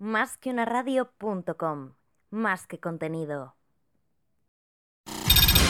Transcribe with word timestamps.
Más 0.00 0.36
que. 0.38 0.52
Más 2.30 2.66
que 2.66 2.80
contenido. 2.80 3.54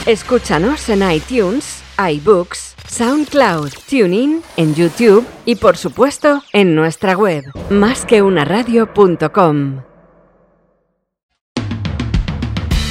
Escúchanos 0.07 0.89
en 0.89 1.11
iTunes, 1.11 1.83
iBooks, 1.99 2.77
SoundCloud, 2.87 3.73
TuneIn, 3.91 4.41
en 4.57 4.77
YouTube 4.77 5.27
y 5.45 5.57
por 5.57 5.77
supuesto 5.77 6.45
en 6.53 6.77
nuestra 6.77 7.17
web, 7.17 7.43
másqueunaradio.com. 7.71 9.83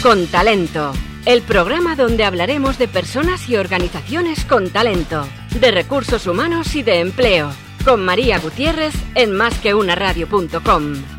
Con 0.03 0.27
talento, 0.27 0.91
el 1.25 1.41
programa 1.43 1.95
donde 1.95 2.25
hablaremos 2.25 2.77
de 2.77 2.89
personas 2.89 3.47
y 3.47 3.55
organizaciones 3.55 4.43
con 4.43 4.69
talento, 4.71 5.25
de 5.57 5.71
recursos 5.71 6.27
humanos 6.27 6.75
y 6.75 6.83
de 6.83 6.99
empleo, 6.99 7.49
con 7.85 8.03
María 8.03 8.39
Gutiérrez 8.39 8.93
en 9.15 9.37
másqueunaradio.com. 9.37 11.18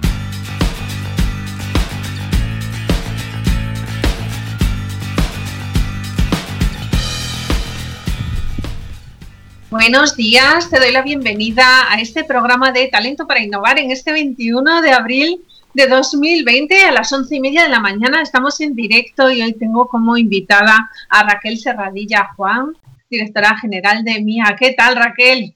Buenos 9.70 10.16
días, 10.16 10.68
te 10.68 10.80
doy 10.80 10.90
la 10.90 11.02
bienvenida 11.02 11.64
a 11.88 12.00
este 12.00 12.24
programa 12.24 12.72
de 12.72 12.88
Talento 12.88 13.28
para 13.28 13.40
Innovar 13.40 13.78
en 13.78 13.92
este 13.92 14.10
21 14.10 14.82
de 14.82 14.90
abril 14.90 15.44
de 15.74 15.86
2020 15.86 16.86
a 16.86 16.90
las 16.90 17.12
once 17.12 17.36
y 17.36 17.40
media 17.40 17.62
de 17.62 17.68
la 17.68 17.78
mañana. 17.78 18.20
Estamos 18.20 18.60
en 18.60 18.74
directo 18.74 19.30
y 19.30 19.42
hoy 19.42 19.52
tengo 19.52 19.86
como 19.86 20.16
invitada 20.16 20.90
a 21.08 21.22
Raquel 21.22 21.56
Serradilla 21.56 22.30
Juan, 22.34 22.72
directora 23.08 23.56
general 23.60 24.02
de 24.02 24.20
MIA. 24.20 24.56
¿Qué 24.58 24.72
tal, 24.72 24.96
Raquel? 24.96 25.54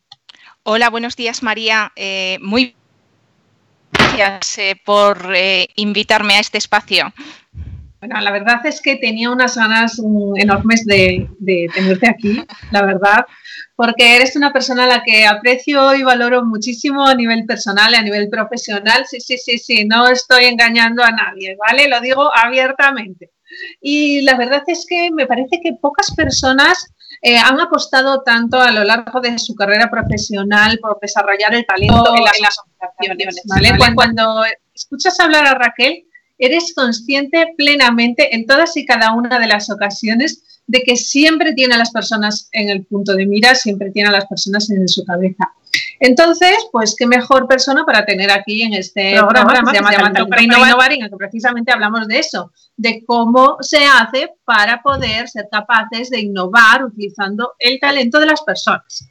Hola, 0.62 0.90
buenos 0.90 1.16
días, 1.16 1.42
María. 1.42 1.90
Eh, 1.96 2.38
muy 2.40 2.76
gracias 3.90 4.58
eh, 4.58 4.80
por 4.84 5.34
eh, 5.34 5.66
invitarme 5.74 6.34
a 6.34 6.40
este 6.40 6.58
espacio. 6.58 7.12
Bueno, 7.98 8.20
la 8.20 8.30
verdad 8.30 8.64
es 8.64 8.80
que 8.80 8.94
tenía 8.94 9.30
unas 9.30 9.56
ganas 9.56 9.98
mm, 9.98 10.36
enormes 10.36 10.84
de, 10.84 11.26
de 11.40 11.68
tenerte 11.74 12.08
aquí, 12.08 12.44
la 12.70 12.82
verdad, 12.82 13.26
porque 13.76 14.16
eres 14.16 14.36
una 14.36 14.52
persona 14.52 14.84
a 14.84 14.86
la 14.86 15.02
que 15.02 15.26
aprecio 15.26 15.94
y 15.94 16.02
valoro 16.02 16.44
muchísimo 16.44 17.06
a 17.06 17.14
nivel 17.14 17.44
personal 17.44 17.92
y 17.92 17.96
a 17.96 18.02
nivel 18.02 18.28
profesional. 18.28 19.04
Sí, 19.06 19.20
sí, 19.20 19.36
sí, 19.36 19.58
sí, 19.58 19.84
no 19.84 20.08
estoy 20.08 20.44
engañando 20.44 21.02
a 21.02 21.10
nadie, 21.10 21.56
¿vale? 21.56 21.88
Lo 21.88 22.00
digo 22.00 22.30
abiertamente. 22.34 23.32
Y 23.80 24.22
la 24.22 24.36
verdad 24.36 24.62
es 24.66 24.86
que 24.88 25.10
me 25.12 25.26
parece 25.26 25.60
que 25.62 25.72
pocas 25.80 26.14
personas 26.14 26.86
eh, 27.22 27.36
han 27.36 27.60
apostado 27.60 28.22
tanto 28.22 28.60
a 28.60 28.70
lo 28.70 28.84
largo 28.84 29.20
de 29.20 29.38
su 29.38 29.54
carrera 29.54 29.90
profesional 29.90 30.78
por 30.80 30.98
desarrollar 31.00 31.54
el 31.54 31.66
talento 31.66 32.14
en 32.14 32.24
las, 32.24 32.58
organizaciones, 32.98 33.78
¿vale? 33.78 33.94
Cuando 33.94 34.44
escuchas 34.74 35.18
hablar 35.20 35.46
a 35.46 35.54
Raquel, 35.54 36.04
eres 36.38 36.72
consciente 36.74 37.54
plenamente 37.56 38.34
en 38.34 38.46
todas 38.46 38.76
y 38.76 38.84
cada 38.84 39.12
una 39.12 39.38
de 39.38 39.46
las 39.46 39.70
ocasiones 39.70 40.53
de 40.66 40.82
que 40.82 40.96
siempre 40.96 41.52
tiene 41.52 41.74
a 41.74 41.78
las 41.78 41.90
personas 41.90 42.48
en 42.52 42.70
el 42.70 42.84
punto 42.84 43.14
de 43.14 43.26
mira, 43.26 43.54
siempre 43.54 43.90
tiene 43.90 44.08
a 44.08 44.12
las 44.12 44.26
personas 44.26 44.70
en 44.70 44.88
su 44.88 45.04
cabeza. 45.04 45.50
Entonces, 46.00 46.56
pues 46.72 46.94
qué 46.96 47.06
mejor 47.06 47.46
persona 47.48 47.84
para 47.84 48.04
tener 48.04 48.30
aquí 48.30 48.62
en 48.62 48.74
este 48.74 49.12
programa, 49.12 49.72
que 49.72 49.78
se 49.78 49.82
llama, 49.82 50.12
para 50.28 50.42
innovar, 50.42 50.92
en 50.92 51.02
el 51.02 51.10
que 51.10 51.16
precisamente 51.16 51.72
hablamos 51.72 52.06
de 52.08 52.18
eso, 52.18 52.52
de 52.76 53.04
cómo 53.06 53.56
se 53.60 53.84
hace 53.84 54.30
para 54.44 54.82
poder 54.82 55.28
ser 55.28 55.48
capaces 55.50 56.10
de 56.10 56.20
innovar 56.20 56.84
utilizando 56.84 57.54
el 57.58 57.78
talento 57.80 58.20
de 58.20 58.26
las 58.26 58.42
personas. 58.42 59.08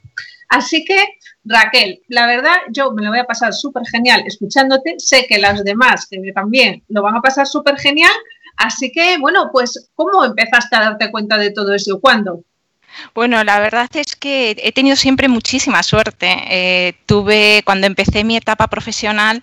Así 0.48 0.84
que, 0.84 1.02
Raquel, 1.44 2.02
la 2.08 2.26
verdad, 2.26 2.56
yo 2.70 2.92
me 2.92 3.02
lo 3.02 3.10
voy 3.10 3.18
a 3.18 3.24
pasar 3.24 3.52
súper 3.52 3.84
genial 3.86 4.22
escuchándote. 4.26 4.94
Sé 4.98 5.26
que 5.28 5.38
las 5.38 5.64
demás 5.64 6.06
que 6.06 6.20
también 6.32 6.82
lo 6.88 7.02
van 7.02 7.16
a 7.16 7.20
pasar 7.20 7.46
súper 7.46 7.78
genial, 7.78 8.12
Así 8.56 8.92
que, 8.92 9.18
bueno, 9.18 9.50
pues, 9.52 9.90
¿cómo 9.94 10.24
empezaste 10.24 10.76
a 10.76 10.80
darte 10.80 11.10
cuenta 11.10 11.36
de 11.36 11.50
todo 11.50 11.74
eso? 11.74 12.00
¿Cuándo? 12.00 12.42
Bueno, 13.14 13.42
la 13.42 13.58
verdad 13.58 13.88
es 13.94 14.16
que 14.16 14.56
he 14.56 14.72
tenido 14.72 14.96
siempre 14.96 15.28
muchísima 15.28 15.82
suerte. 15.82 16.36
Eh, 16.48 16.94
tuve, 17.06 17.62
cuando 17.64 17.86
empecé 17.86 18.24
mi 18.24 18.36
etapa 18.36 18.68
profesional, 18.68 19.42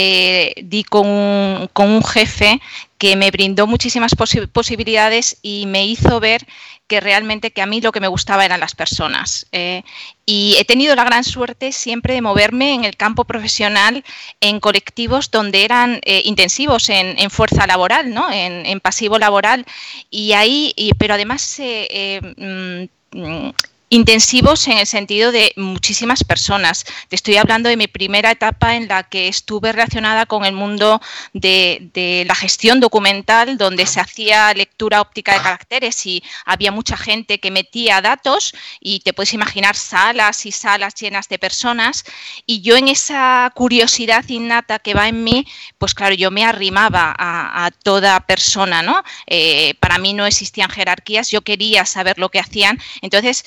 eh, 0.00 0.54
di 0.62 0.84
con 0.84 1.08
un, 1.08 2.02
jefe 2.04 2.60
que 2.98 3.16
me 3.16 3.32
brindó 3.32 3.66
muchísimas 3.66 4.14
posibilidades 4.14 5.38
y 5.42 5.66
me 5.66 5.86
hizo 5.86 6.20
ver 6.20 6.46
que 6.86 7.00
realmente 7.00 7.50
que 7.50 7.62
a 7.62 7.66
mí 7.66 7.80
lo 7.80 7.90
que 7.90 7.98
me 7.98 8.06
gustaba 8.06 8.44
eran 8.44 8.60
las 8.60 8.76
personas. 8.76 9.48
Eh, 9.50 9.82
y 10.24 10.54
he 10.56 10.64
tenido 10.64 10.94
la 10.94 11.02
gran 11.02 11.24
suerte 11.24 11.72
siempre 11.72 12.14
de 12.14 12.22
moverme 12.22 12.74
en 12.74 12.84
el 12.84 12.96
campo 12.96 13.24
profesional 13.24 14.04
en 14.40 14.60
colectivos 14.60 15.32
donde 15.32 15.64
eran 15.64 15.98
eh, 16.04 16.22
intensivos 16.26 16.90
en, 16.90 17.28
fuerza 17.30 17.66
laboral, 17.66 18.14
¿no? 18.14 18.30
en, 18.30 18.78
pasivo 18.78 19.18
laboral. 19.18 19.66
Y 20.12 20.30
ahí, 20.34 20.72
pero 20.96 21.14
además 21.14 21.60
mm, 21.60 22.84
mm, 23.18 23.50
intensivos 23.90 24.66
en 24.68 24.78
el 24.78 24.86
sentido 24.86 25.32
de 25.32 25.52
muchísimas 25.56 26.24
personas. 26.24 26.84
Te 27.08 27.16
estoy 27.16 27.36
hablando 27.36 27.68
de 27.68 27.76
mi 27.76 27.86
primera 27.86 28.30
etapa 28.30 28.76
en 28.76 28.88
la 28.88 29.04
que 29.04 29.28
estuve 29.28 29.72
relacionada 29.72 30.26
con 30.26 30.44
el 30.44 30.52
mundo 30.54 31.00
de, 31.32 32.24
la 32.26 32.34
gestión 32.34 32.80
documental, 32.80 33.56
donde 33.56 33.86
se 33.86 34.00
hacía 34.00 34.52
lectura 34.54 35.00
óptica 35.00 35.32
de 35.32 35.42
caracteres 35.42 36.04
y 36.06 36.22
había 36.44 36.72
mucha 36.72 36.96
gente 36.96 37.40
que 37.40 37.50
metía 37.50 38.00
datos 38.00 38.52
y 38.80 39.00
te 39.00 39.12
puedes 39.12 39.32
imaginar 39.32 39.76
salas 39.76 40.46
y 40.46 40.52
salas 40.52 40.94
llenas 40.94 41.28
de 41.28 41.38
personas. 41.38 42.04
Y 42.46 42.60
yo 42.60 42.76
en 42.76 42.88
esa 42.88 43.50
curiosidad 43.54 44.24
innata 44.28 44.78
que 44.78 44.94
va 44.94 45.08
en 45.08 45.24
mí, 45.24 45.46
pues 45.78 45.94
claro, 45.94 46.14
yo 46.14 46.30
me 46.30 46.44
arrimaba 46.44 47.14
a, 47.18 47.70
toda 47.82 48.20
persona, 48.20 48.82
¿no? 48.82 49.02
Eh, 49.26 49.74
para 49.80 49.98
mí 49.98 50.12
no 50.12 50.26
existían 50.26 50.68
jerarquías, 50.68 51.30
yo 51.30 51.42
quería 51.42 51.84
saber 51.86 52.18
lo 52.18 52.28
que 52.30 52.40
hacían. 52.40 52.78
Entonces, 53.02 53.44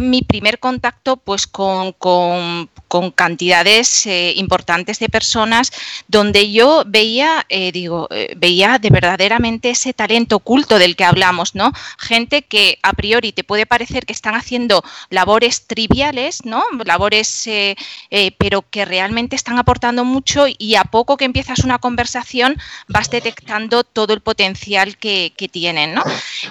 mi 0.00 0.22
primer 0.22 0.58
contacto 0.58 1.16
pues 1.16 1.46
con, 1.46 1.94
cantidades 3.16 4.06
eh, 4.06 4.34
importantes 4.36 5.00
de 5.00 5.08
personas 5.08 5.72
donde 6.06 6.52
yo 6.52 6.84
veía, 6.86 7.44
eh, 7.48 7.72
digo, 7.72 8.06
eh, 8.10 8.34
veía 8.36 8.78
de 8.78 8.88
verdaderamente 8.90 9.70
ese 9.70 9.92
talento 9.92 10.36
oculto 10.36 10.78
del 10.78 10.94
que 10.94 11.04
hablamos, 11.04 11.56
¿no? 11.56 11.72
Gente 11.98 12.42
que 12.42 12.78
a 12.82 12.92
priori 12.92 13.32
te 13.32 13.42
puede 13.42 13.66
parecer 13.66 14.06
que 14.06 14.12
están 14.12 14.36
haciendo 14.36 14.84
labores 15.10 15.66
triviales, 15.66 16.44
¿no? 16.44 16.62
Labores, 16.84 17.48
pero 18.38 18.62
que 18.70 18.84
realmente 18.84 19.34
están 19.34 19.58
aportando 19.58 20.04
mucho 20.04 20.46
y 20.56 20.76
a 20.76 20.84
poco 20.84 21.16
que 21.16 21.24
empiezas 21.24 21.64
una 21.64 21.78
conversación 21.78 22.56
vas 22.88 23.10
detectando 23.10 23.82
todo 23.84 24.12
el 24.14 24.20
potencial 24.20 24.96
que, 24.96 25.32
tienen, 25.50 25.94
¿no? 25.94 26.02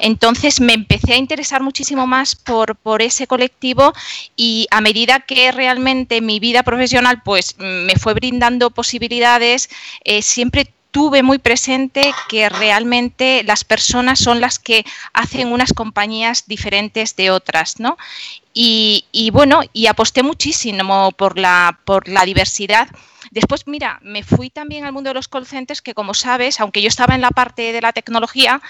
Entonces 0.01 0.61
me 0.61 0.73
empecé 0.73 1.13
a 1.13 1.17
interesar 1.17 1.63
muchísimo 1.63 2.05
más 2.05 2.35
por, 2.35 2.75
por 2.75 3.01
ese 3.01 3.22
colectivo 3.27 3.93
y 4.35 4.67
a 4.71 4.81
medida 4.81 5.19
que 5.19 5.51
realmente 5.51 6.21
mi 6.21 6.39
vida 6.39 6.63
profesional 6.63 7.21
pues 7.23 7.55
me 7.57 7.95
fue 7.95 8.13
brindando 8.13 8.71
posibilidades, 8.71 9.69
eh, 10.03 10.21
siempre 10.21 10.73
tuve 10.93 11.23
muy 11.23 11.39
presente 11.39 12.13
que 12.29 12.49
realmente 12.49 13.43
las 13.43 13.63
personas 13.63 14.19
son 14.19 14.39
las 14.39 14.59
que 14.59 14.85
hacen 15.11 15.51
unas 15.51 15.73
compañías 15.73 16.45
diferentes 16.45 17.15
de 17.15 17.31
otras, 17.31 17.79
¿no? 17.79 17.97
Y, 18.53 19.31
bueno, 19.33 19.61
y 19.73 19.87
aposté 19.87 20.21
muchísimo 20.21 21.11
por 21.13 21.39
la, 21.39 21.79
por 21.83 22.07
la 22.07 22.23
diversidad. 22.25 22.87
Después, 23.31 23.65
mira, 23.65 23.99
me 24.03 24.21
fui 24.21 24.51
también 24.51 24.85
al 24.85 24.93
mundo 24.93 25.09
de 25.09 25.15
los 25.15 25.27
call 25.27 25.47
centers, 25.47 25.81
que 25.81 25.95
como 25.95 26.13
sabes, 26.13 26.59
aunque 26.59 26.83
yo 26.83 26.89
estaba 26.89 27.15
en 27.15 27.21
la 27.21 27.31
parte 27.31 27.73
de 27.73 27.81
la 27.81 27.91
tecnología, 27.91 28.61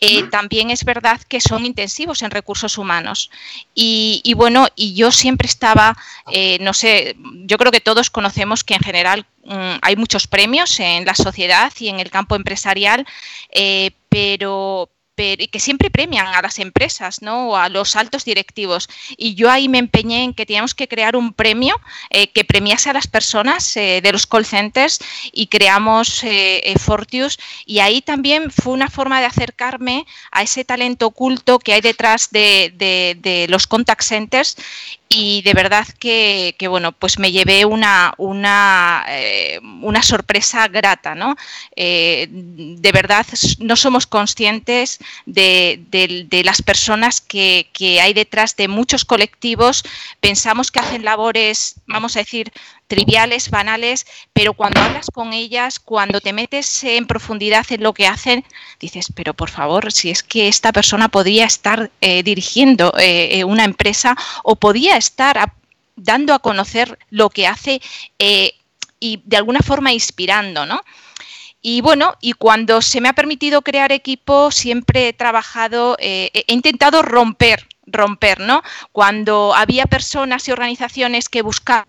eh, 0.00 0.22
también 0.24 0.70
es 0.70 0.84
verdad 0.84 1.20
que 1.22 1.40
son 1.40 1.66
intensivos 1.66 2.22
en 2.22 2.30
recursos 2.30 2.78
humanos. 2.78 3.30
Y, 3.74 4.32
bueno, 4.36 4.68
y 4.76 4.94
yo 4.94 5.10
siempre 5.10 5.46
estaba, 5.46 5.96
eh, 6.30 6.58
no 6.60 6.72
sé, 6.72 7.16
yo 7.46 7.58
creo 7.58 7.72
que 7.72 7.80
todos 7.80 8.10
conocemos 8.10 8.62
que 8.62 8.74
en 8.74 8.80
general 8.80 9.26
mm, 9.44 9.78
hay 9.82 9.96
muchos 9.96 10.26
premios 10.26 10.78
en 10.78 11.04
la 11.04 11.14
sociedad 11.14 11.72
y 11.80 11.88
en 11.88 11.98
el 11.98 12.10
campo 12.10 12.36
empresarial, 12.36 13.06
eh, 13.50 13.90
pero, 14.08 14.88
y 15.18 15.48
que 15.48 15.60
siempre 15.60 15.90
premian 15.90 16.26
a 16.26 16.42
las 16.42 16.58
empresas, 16.58 17.22
¿no? 17.22 17.50
O 17.50 17.56
a 17.56 17.68
los 17.68 17.96
altos 17.96 18.24
directivos. 18.24 18.88
Y 19.16 19.34
yo 19.34 19.50
ahí 19.50 19.68
me 19.68 19.78
empeñé 19.78 20.24
en 20.24 20.34
que 20.34 20.46
teníamos 20.46 20.74
que 20.74 20.88
crear 20.88 21.16
un 21.16 21.32
premio 21.32 21.74
eh, 22.10 22.28
que 22.28 22.44
premiase 22.44 22.90
a 22.90 22.92
las 22.92 23.06
personas 23.06 23.76
eh, 23.76 24.00
de 24.02 24.12
los 24.12 24.26
call 24.26 24.46
centers 24.46 25.00
y 25.32 25.48
creamos 25.48 26.22
eh, 26.24 26.74
Fortius. 26.78 27.38
Y 27.66 27.80
ahí 27.80 28.02
también 28.02 28.50
fue 28.50 28.72
una 28.72 28.88
forma 28.88 29.20
de 29.20 29.26
acercarme 29.26 30.06
a 30.30 30.42
ese 30.42 30.64
talento 30.64 31.06
oculto 31.06 31.58
que 31.58 31.72
hay 31.72 31.80
detrás 31.80 32.30
de, 32.30 33.46
los 33.48 33.66
contact 33.66 34.02
centers 34.02 34.56
y 35.08 35.42
de 35.42 35.54
verdad 35.54 35.86
que, 35.98 36.54
bueno, 36.68 36.92
pues 36.92 37.18
me 37.18 37.32
llevé 37.32 37.64
una, 37.64 38.12
una, 38.18 39.04
eh, 39.08 39.58
una 39.80 40.02
sorpresa 40.02 40.68
grata, 40.68 41.14
¿no? 41.14 41.36
Eh, 41.76 42.28
de 42.30 42.92
verdad 42.92 43.26
no 43.58 43.76
somos 43.76 44.06
conscientes 44.06 44.98
de, 45.26 46.42
las 46.44 46.62
personas 46.62 47.20
que, 47.20 47.66
hay 48.02 48.12
detrás 48.12 48.56
de 48.56 48.68
muchos 48.68 49.04
colectivos, 49.04 49.84
pensamos 50.20 50.70
que 50.70 50.80
hacen 50.80 51.04
labores, 51.04 51.76
vamos 51.86 52.16
a 52.16 52.20
decir, 52.20 52.52
triviales, 52.86 53.50
banales, 53.50 54.06
pero 54.32 54.54
cuando 54.54 54.80
hablas 54.80 55.10
con 55.12 55.32
ellas, 55.32 55.78
cuando 55.78 56.20
te 56.20 56.32
metes 56.32 56.84
en 56.84 57.06
profundidad 57.06 57.66
en 57.70 57.82
lo 57.82 57.92
que 57.92 58.06
hacen, 58.06 58.44
dices, 58.80 59.12
pero 59.14 59.34
por 59.34 59.50
favor, 59.50 59.92
si 59.92 60.10
es 60.10 60.22
que 60.22 60.48
esta 60.48 60.72
persona 60.72 61.08
podría 61.08 61.44
estar 61.44 61.90
eh, 62.00 62.22
dirigiendo 62.22 62.92
eh, 62.98 63.44
una 63.44 63.64
empresa 63.64 64.16
o 64.42 64.56
podía 64.56 64.96
estar 64.96 65.52
dando 65.96 66.32
a 66.32 66.38
conocer 66.38 66.98
lo 67.10 67.28
que 67.28 67.46
hace 67.46 67.80
y 69.00 69.22
de 69.24 69.36
alguna 69.36 69.60
forma 69.60 69.92
inspirando, 69.92 70.66
¿no? 70.66 70.80
Y 71.60 71.80
bueno, 71.80 72.14
y 72.20 72.34
cuando 72.34 72.80
se 72.82 73.00
me 73.00 73.08
ha 73.08 73.14
permitido 73.14 73.62
crear 73.62 73.92
equipo, 73.92 74.50
siempre 74.50 75.08
he 75.08 75.12
trabajado, 75.12 75.96
he 75.98 76.44
intentado 76.46 77.02
romper 77.02 77.66
romper, 77.90 78.40
¿no? 78.40 78.62
Cuando 78.92 79.54
había 79.54 79.86
personas 79.86 80.46
y 80.48 80.52
organizaciones 80.52 81.28
que 81.28 81.42
buscaban 81.42 81.86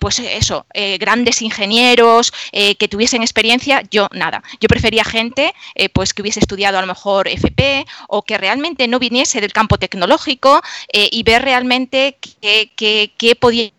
pues 0.00 0.18
eso, 0.18 0.66
eh, 0.72 0.98
grandes 0.98 1.42
ingenieros 1.42 2.32
eh, 2.50 2.74
que 2.76 2.88
tuviesen 2.88 3.22
experiencia, 3.22 3.82
yo 3.90 4.08
nada. 4.12 4.42
Yo 4.58 4.66
prefería 4.66 5.04
gente 5.04 5.54
eh, 5.74 5.88
pues 5.90 6.14
que 6.14 6.22
hubiese 6.22 6.40
estudiado 6.40 6.78
a 6.78 6.80
lo 6.80 6.86
mejor 6.86 7.28
FP 7.28 7.86
o 8.08 8.22
que 8.22 8.38
realmente 8.38 8.88
no 8.88 8.98
viniese 8.98 9.40
del 9.40 9.52
campo 9.52 9.78
tecnológico 9.78 10.62
y 10.92 11.22
ver 11.22 11.42
realmente 11.42 12.18
qué 12.40 13.36
podía 13.38 13.70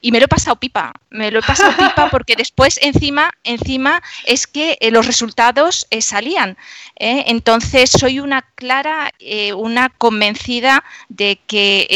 y 0.00 0.12
me 0.12 0.18
lo 0.18 0.26
he 0.26 0.28
pasado 0.28 0.56
pipa, 0.56 0.92
me 1.10 1.30
lo 1.30 1.40
he 1.40 1.42
pasado 1.42 1.72
pipa 1.76 2.08
porque 2.10 2.36
después 2.36 2.78
encima, 2.82 3.32
encima 3.44 4.02
es 4.24 4.46
que 4.46 4.78
eh, 4.80 4.90
los 4.90 5.06
resultados 5.06 5.86
eh, 5.90 6.02
salían. 6.02 6.56
¿eh? 6.96 7.24
Entonces 7.26 7.90
soy 7.90 8.20
una 8.20 8.42
clara, 8.54 9.12
una 9.56 9.88
convencida 9.90 10.84
de 11.08 11.38
que, 11.46 11.86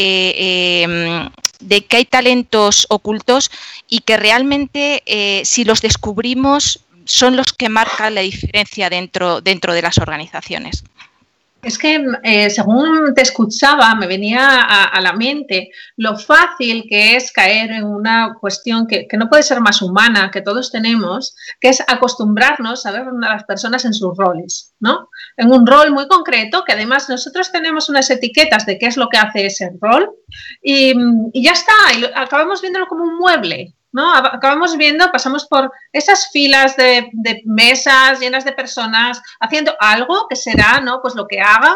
em, 0.83 1.29
de 1.59 1.85
que 1.85 1.97
hay 1.97 2.05
talentos 2.05 2.85
ocultos 2.89 3.51
y 3.87 3.99
que 4.01 4.17
realmente 4.17 5.03
si 5.43 5.63
los 5.63 5.81
descubrimos 5.81 6.81
son 7.05 7.35
los 7.35 7.53
que 7.53 7.69
marcan 7.69 8.15
la 8.15 8.21
diferencia 8.21 8.89
dentro, 8.89 9.41
dentro 9.41 9.73
de 9.73 9.81
las 9.81 9.97
organizaciones. 9.97 10.83
Es 11.63 11.77
que 11.77 12.03
eh, 12.23 12.49
según 12.49 13.13
te 13.13 13.21
escuchaba, 13.21 13.93
me 13.93 14.07
venía 14.07 14.61
a, 14.61 14.99
la 14.99 15.13
mente 15.13 15.69
lo 15.95 16.17
fácil 16.17 16.85
que 16.89 17.15
es 17.15 17.31
caer 17.31 17.71
en 17.71 17.83
una 17.83 18.35
cuestión 18.39 18.87
que, 18.87 19.07
no 19.13 19.29
puede 19.29 19.43
ser 19.43 19.61
más 19.61 19.81
humana, 19.81 20.31
que 20.31 20.41
todos 20.41 20.71
tenemos, 20.71 21.35
que 21.59 21.69
es 21.69 21.81
acostumbrarnos 21.87 22.85
a 22.85 22.91
ver 22.91 23.03
a 23.07 23.29
las 23.29 23.43
personas 23.43 23.85
en 23.85 23.93
sus 23.93 24.17
roles, 24.17 24.73
¿no? 24.79 25.09
En 25.37 25.51
un 25.51 25.67
rol 25.67 25.91
muy 25.91 26.07
concreto, 26.07 26.63
que 26.65 26.73
además 26.73 27.09
nosotros 27.09 27.51
tenemos 27.51 27.89
unas 27.89 28.09
etiquetas 28.09 28.65
de 28.65 28.79
qué 28.79 28.87
es 28.87 28.97
lo 28.97 29.09
que 29.09 29.17
hace 29.17 29.45
ese 29.45 29.71
rol, 29.79 30.09
y, 30.63 30.93
y 31.33 31.43
ya 31.43 31.51
está, 31.51 31.73
y 31.95 32.05
acabamos 32.15 32.61
viéndolo 32.61 32.87
como 32.87 33.03
un 33.03 33.19
mueble, 33.19 33.75
¿no? 33.91 34.13
Acabamos 34.13 34.77
viendo, 34.77 35.11
pasamos 35.11 35.45
por 35.45 35.71
esas 35.91 36.29
filas 36.31 36.75
de, 36.77 37.09
mesas 37.45 38.19
llenas 38.19 38.45
de 38.45 38.53
personas 38.53 39.21
haciendo 39.39 39.75
algo 39.79 40.27
que 40.29 40.35
será, 40.35 40.79
¿no? 40.81 41.01
Pues 41.01 41.15
lo 41.15 41.27
que 41.27 41.41
hagan 41.41 41.75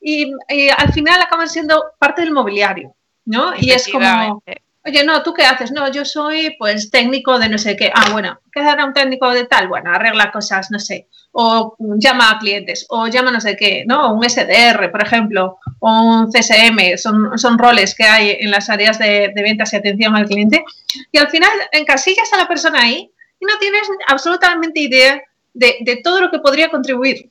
y, 0.00 0.32
al 0.76 0.92
final 0.92 1.20
acaban 1.20 1.48
siendo 1.48 1.82
parte 1.98 2.22
del 2.22 2.32
mobiliario, 2.32 2.94
¿no? 3.24 3.54
Y 3.58 3.70
es 3.70 3.88
como, 3.88 4.42
oye, 4.86 5.04
no, 5.04 5.22
¿tú 5.22 5.34
qué 5.34 5.44
haces? 5.44 5.72
No, 5.72 5.90
yo 5.90 6.04
soy 6.04 6.54
pues 6.58 6.90
técnico 6.90 7.38
de 7.38 7.48
no 7.48 7.58
sé 7.58 7.76
qué. 7.76 7.90
Ah, 7.92 8.10
bueno, 8.12 8.38
¿qué 8.52 8.60
hará 8.60 8.84
un 8.84 8.94
técnico 8.94 9.28
de 9.30 9.46
tal? 9.46 9.68
Bueno, 9.68 9.90
arregla 9.90 10.30
cosas, 10.30 10.70
no 10.70 10.78
sé, 10.78 11.08
o 11.32 11.76
llama 11.98 12.30
a 12.30 12.38
clientes, 12.38 12.86
o 12.88 13.08
llama 13.08 13.32
no 13.32 13.40
sé 13.40 13.56
qué, 13.56 13.84
¿no? 13.86 14.14
Un 14.14 14.28
SDR, 14.28 14.90
por 14.90 15.02
ejemplo, 15.02 15.58
o 15.80 15.90
un 15.90 16.30
CSM, 16.30 16.96
son, 16.96 17.36
son 17.38 17.58
roles 17.58 17.94
que 17.94 18.04
hay 18.04 18.36
en 18.40 18.50
las 18.50 18.70
áreas 18.70 18.98
de, 18.98 19.32
ventas 19.34 19.72
y 19.72 19.76
atención 19.76 20.14
al 20.14 20.26
cliente. 20.26 20.64
Y 21.10 21.18
al 21.18 21.28
final 21.28 21.50
encasillas 21.72 22.32
a 22.32 22.38
la 22.38 22.48
persona 22.48 22.80
ahí 22.82 23.10
y 23.40 23.44
no 23.44 23.58
tienes 23.58 23.88
absolutamente 24.06 24.80
idea 24.80 25.20
de, 25.52 25.76
de 25.80 25.96
todo 25.96 26.20
lo 26.20 26.30
que 26.30 26.38
podría 26.38 26.70
contribuir. 26.70 27.30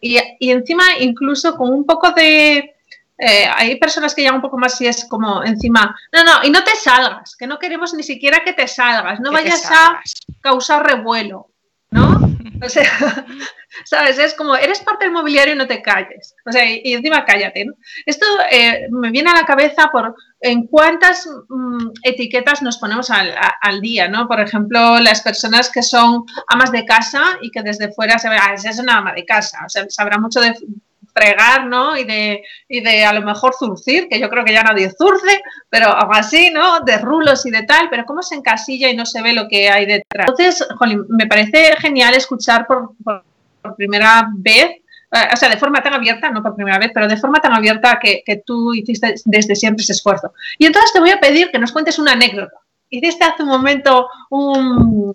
Y, 0.00 0.18
y 0.38 0.50
encima, 0.50 0.84
incluso 1.00 1.56
con 1.56 1.70
un 1.70 1.84
poco 1.84 2.10
de, 2.12 2.73
eh, 3.18 3.46
hay 3.54 3.78
personas 3.78 4.14
que 4.14 4.22
llegan 4.22 4.36
un 4.36 4.42
poco 4.42 4.58
más 4.58 4.80
y 4.80 4.86
es 4.86 5.06
como 5.08 5.44
encima, 5.44 5.96
no, 6.12 6.24
no, 6.24 6.44
y 6.44 6.50
no 6.50 6.64
te 6.64 6.74
salgas, 6.74 7.36
que 7.36 7.46
no 7.46 7.58
queremos 7.58 7.94
ni 7.94 8.02
siquiera 8.02 8.42
que 8.44 8.52
te 8.52 8.66
salgas, 8.66 9.20
no 9.20 9.30
vayas 9.30 9.70
a 9.70 10.00
causar 10.40 10.86
revuelo, 10.86 11.50
¿no? 11.90 12.20
O 12.62 12.68
sea, 12.68 12.84
¿sabes? 13.84 14.18
Es 14.18 14.34
como, 14.34 14.54
eres 14.56 14.80
parte 14.80 15.04
del 15.04 15.12
mobiliario 15.12 15.54
y 15.54 15.58
no 15.58 15.66
te 15.66 15.82
calles. 15.82 16.34
O 16.46 16.52
sea, 16.52 16.64
y, 16.64 16.94
encima 16.94 17.24
cállate. 17.24 17.66
Esto 18.06 18.24
eh, 18.50 18.86
me 18.90 19.10
viene 19.10 19.30
a 19.30 19.34
la 19.34 19.44
cabeza 19.44 19.88
por 19.92 20.14
en 20.40 20.66
cuántas 20.66 21.28
mm, 21.48 21.90
etiquetas 22.04 22.62
nos 22.62 22.78
ponemos 22.78 23.10
al, 23.10 23.34
al, 23.60 23.80
día, 23.80 24.08
¿no? 24.08 24.28
Por 24.28 24.40
ejemplo, 24.40 24.98
las 25.00 25.20
personas 25.20 25.70
que 25.70 25.82
son 25.82 26.24
amas 26.48 26.72
de 26.72 26.84
casa 26.84 27.22
y 27.42 27.50
que 27.50 27.62
desde 27.62 27.92
fuera 27.92 28.18
se 28.18 28.30
ve, 28.30 28.36
ah, 28.40 28.54
esa 28.54 28.70
es 28.70 28.78
una 28.78 28.98
ama 28.98 29.12
de 29.12 29.24
casa. 29.24 29.58
O 29.66 29.68
sea, 29.68 29.84
sabrá 29.88 30.18
mucho 30.18 30.40
de, 30.40 30.54
fregar, 31.14 31.66
¿no? 31.66 31.96
Y 31.96 32.04
de, 32.04 32.42
y 32.68 32.80
de 32.80 33.04
a 33.04 33.12
lo 33.12 33.22
mejor 33.22 33.54
zurcir, 33.54 34.08
que 34.08 34.18
yo 34.18 34.28
creo 34.28 34.44
que 34.44 34.52
ya 34.52 34.62
nadie 34.62 34.90
zurce, 34.90 35.40
pero 35.70 35.86
aún 35.86 36.14
así, 36.14 36.50
¿no? 36.50 36.80
De 36.80 36.98
rulos 36.98 37.46
y 37.46 37.50
de 37.50 37.62
tal, 37.62 37.88
pero 37.88 38.04
cómo 38.04 38.22
se 38.22 38.34
encasilla 38.34 38.90
y 38.90 38.96
no 38.96 39.06
se 39.06 39.22
ve 39.22 39.32
lo 39.32 39.48
que 39.48 39.70
hay 39.70 39.86
detrás. 39.86 40.26
Entonces, 40.28 40.66
me 41.08 41.26
parece 41.26 41.76
genial 41.78 42.14
escuchar 42.14 42.66
por, 42.66 42.92
primera 43.76 44.28
vez 44.34 44.66
eh, 45.12 45.28
o 45.32 45.36
sea, 45.36 45.48
de 45.48 45.56
forma 45.56 45.80
tan 45.80 45.94
abierta, 45.94 46.28
no 46.28 46.42
por 46.42 46.56
primera 46.56 46.78
vez, 46.78 46.90
pero 46.92 47.06
de 47.06 47.16
forma 47.16 47.40
tan 47.40 47.52
abierta 47.52 47.98
que, 48.02 48.22
que, 48.26 48.42
tú 48.44 48.74
hiciste 48.74 49.14
desde 49.24 49.54
siempre 49.54 49.82
ese 49.82 49.92
esfuerzo. 49.92 50.32
Y 50.58 50.66
entonces 50.66 50.92
te 50.92 50.98
voy 50.98 51.10
a 51.10 51.20
pedir 51.20 51.50
que 51.52 51.58
nos 51.58 51.70
cuentes 51.70 51.98
una 52.00 52.12
anécdota 52.12 52.63
hiciste 52.96 53.24
hace 53.24 53.42
un 53.42 53.48
momento 53.48 54.08
un, 54.30 55.14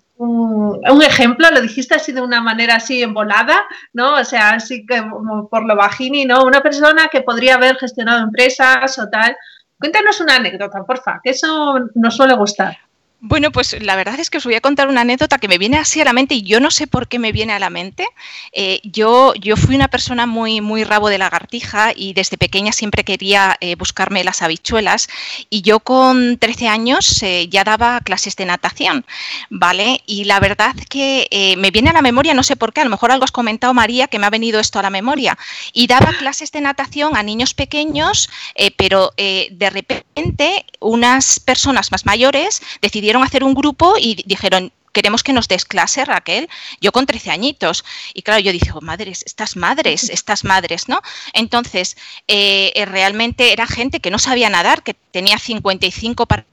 ejemplo, 1.02 1.50
lo 1.50 1.60
dijiste 1.60 1.94
así 1.94 2.12
de 2.12 2.20
una 2.20 2.40
manera 2.40 2.76
así 2.76 3.02
embolada, 3.02 3.64
¿no? 3.92 4.14
O 4.14 4.24
sea, 4.24 4.50
así 4.50 4.84
que 4.86 5.02
por 5.50 5.64
lo 5.64 5.76
bajini, 5.76 6.24
¿no? 6.24 6.44
Una 6.44 6.60
persona 6.60 7.08
que 7.08 7.22
podría 7.22 7.54
haber 7.54 7.76
gestionado 7.76 8.22
empresas 8.22 8.98
o 8.98 9.08
tal. 9.08 9.36
Cuéntanos 9.78 10.20
una 10.20 10.36
anécdota, 10.36 10.84
porfa, 10.84 11.20
que 11.22 11.30
eso 11.30 11.78
nos 11.94 12.16
suele 12.16 12.34
gustar. 12.34 12.76
Bueno, 13.22 13.52
pues 13.52 13.76
la 13.82 13.96
verdad 13.96 14.18
es 14.18 14.30
que 14.30 14.38
os 14.38 14.44
voy 14.44 14.54
a 14.54 14.62
contar 14.62 14.88
una 14.88 15.02
anécdota 15.02 15.36
que 15.36 15.46
me 15.46 15.58
viene 15.58 15.76
así 15.76 16.00
a 16.00 16.06
la 16.06 16.14
mente 16.14 16.36
y 16.36 16.42
yo 16.42 16.58
no 16.58 16.70
sé 16.70 16.86
por 16.86 17.06
qué 17.06 17.18
me 17.18 17.32
viene 17.32 17.52
a 17.52 17.58
la 17.58 17.68
mente. 17.68 18.08
Eh, 18.52 18.80
yo, 18.82 19.34
fui 19.56 19.74
una 19.74 19.88
persona 19.88 20.24
muy, 20.24 20.62
muy 20.62 20.84
rabo 20.84 21.10
de 21.10 21.18
lagartija 21.18 21.92
y 21.94 22.14
desde 22.14 22.38
pequeña 22.38 22.72
siempre 22.72 23.04
quería 23.04 23.58
eh, 23.60 23.74
buscarme 23.74 24.24
las 24.24 24.40
habichuelas 24.40 25.08
y 25.50 25.60
yo 25.60 25.80
con 25.80 26.38
13 26.38 26.68
años 26.68 27.22
eh, 27.22 27.46
ya 27.50 27.62
daba 27.62 28.00
clases 28.00 28.36
de 28.36 28.46
natación, 28.46 29.04
¿vale? 29.50 30.00
Y 30.06 30.24
la 30.24 30.40
verdad 30.40 30.74
que 30.88 31.56
me 31.58 31.70
viene 31.70 31.90
a 31.90 31.92
la 31.92 32.00
memoria, 32.00 32.32
no 32.32 32.42
sé 32.42 32.56
por 32.56 32.72
qué, 32.72 32.80
a 32.80 32.84
lo 32.84 32.90
mejor 32.90 33.12
algo 33.12 33.24
has 33.24 33.32
comentado 33.32 33.74
María 33.74 34.08
que 34.08 34.18
me 34.18 34.26
ha 34.26 34.30
venido 34.30 34.60
esto 34.60 34.78
a 34.78 34.82
la 34.82 34.90
memoria 34.90 35.36
y 35.74 35.88
daba 35.88 36.14
clases 36.14 36.52
de 36.52 36.62
natación 36.62 37.16
a 37.16 37.22
niños 37.22 37.52
pequeños, 37.52 38.30
pero 38.78 39.12
de 39.16 39.70
repente 39.70 40.64
unas 40.80 41.38
personas 41.38 41.92
más 41.92 42.06
mayores 42.06 42.62
decidieron 42.80 43.09
hacer 43.18 43.44
un 43.44 43.54
grupo 43.54 43.94
y 43.98 44.22
dijeron, 44.26 44.72
queremos 44.92 45.22
que 45.22 45.32
nos 45.32 45.48
des 45.48 45.64
clase, 45.64 46.04
Raquel. 46.04 46.48
Yo 46.80 46.92
con 46.92 47.06
13 47.06 47.30
añitos. 47.30 47.84
Y 48.14 48.22
claro, 48.22 48.40
yo 48.40 48.52
dije, 48.52 48.70
oh, 48.74 48.80
madres, 48.80 49.22
estas 49.26 49.56
madres, 49.56 50.10
estas 50.10 50.44
madres, 50.44 50.88
¿no? 50.88 51.00
Entonces, 51.32 51.96
eh, 52.28 52.72
eh, 52.74 52.84
realmente 52.84 53.52
era 53.52 53.66
gente 53.66 54.00
que 54.00 54.10
no 54.10 54.18
sabía 54.18 54.50
nadar, 54.50 54.82
que 54.82 54.94
tenía 54.94 55.38
55 55.38 56.26
para 56.26 56.44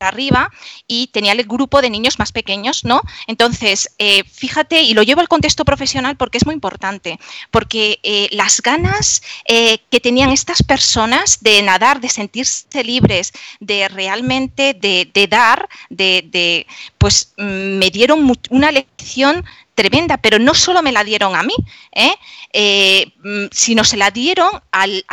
arriba 0.00 0.50
y 0.86 1.08
tenía 1.08 1.32
el 1.32 1.44
grupo 1.44 1.80
de 1.80 1.90
niños 1.90 2.18
más 2.18 2.32
pequeños, 2.32 2.84
¿no? 2.84 3.02
Entonces, 3.26 3.90
eh, 3.98 4.24
fíjate, 4.24 4.82
y 4.82 4.94
lo 4.94 5.02
llevo 5.02 5.20
al 5.20 5.28
contexto 5.28 5.64
profesional 5.64 6.16
porque 6.16 6.38
es 6.38 6.46
muy 6.46 6.54
importante, 6.54 7.18
porque 7.50 7.98
eh, 8.02 8.28
las 8.32 8.60
ganas 8.60 9.22
eh, 9.46 9.78
que 9.90 10.00
tenían 10.00 10.30
estas 10.30 10.62
personas 10.62 11.42
de 11.42 11.62
nadar, 11.62 12.00
de 12.00 12.08
sentirse 12.08 12.84
libres, 12.84 13.32
de 13.60 13.88
realmente 13.88 14.74
de, 14.74 15.26
dar, 15.28 15.68
de, 15.90 16.24
de, 16.26 16.66
pues 16.98 17.32
mm, 17.36 17.78
me 17.78 17.90
dieron 17.90 18.32
una 18.50 18.70
lección 18.70 19.44
tremenda, 19.76 20.16
pero 20.16 20.40
no 20.40 20.54
solo 20.54 20.82
me 20.82 20.90
la 20.90 21.04
dieron 21.04 21.36
a 21.36 21.44
mí, 21.44 21.54
¿eh? 21.92 22.14
Eh, 22.52 23.12
mm, 23.22 23.46
sino 23.52 23.84
se 23.84 23.98
la 23.98 24.10
dieron 24.10 24.50
al, 24.72 25.04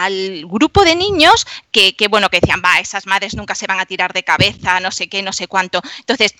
grupo 0.45 0.83
de 0.85 0.95
niños 0.95 1.45
que, 1.71 1.95
bueno, 2.09 2.29
que 2.29 2.39
decían, 2.39 2.61
va, 2.65 2.79
esas 2.79 3.05
madres 3.05 3.35
nunca 3.35 3.53
se 3.53 3.67
van 3.67 3.79
a 3.79 3.85
tirar 3.85 4.13
de 4.13 4.23
cabeza, 4.23 4.79
no 4.79 4.89
sé 4.89 5.09
qué, 5.09 5.21
no 5.21 5.33
sé 5.33 5.47
cuánto. 5.47 5.81
Entonces, 5.99 6.33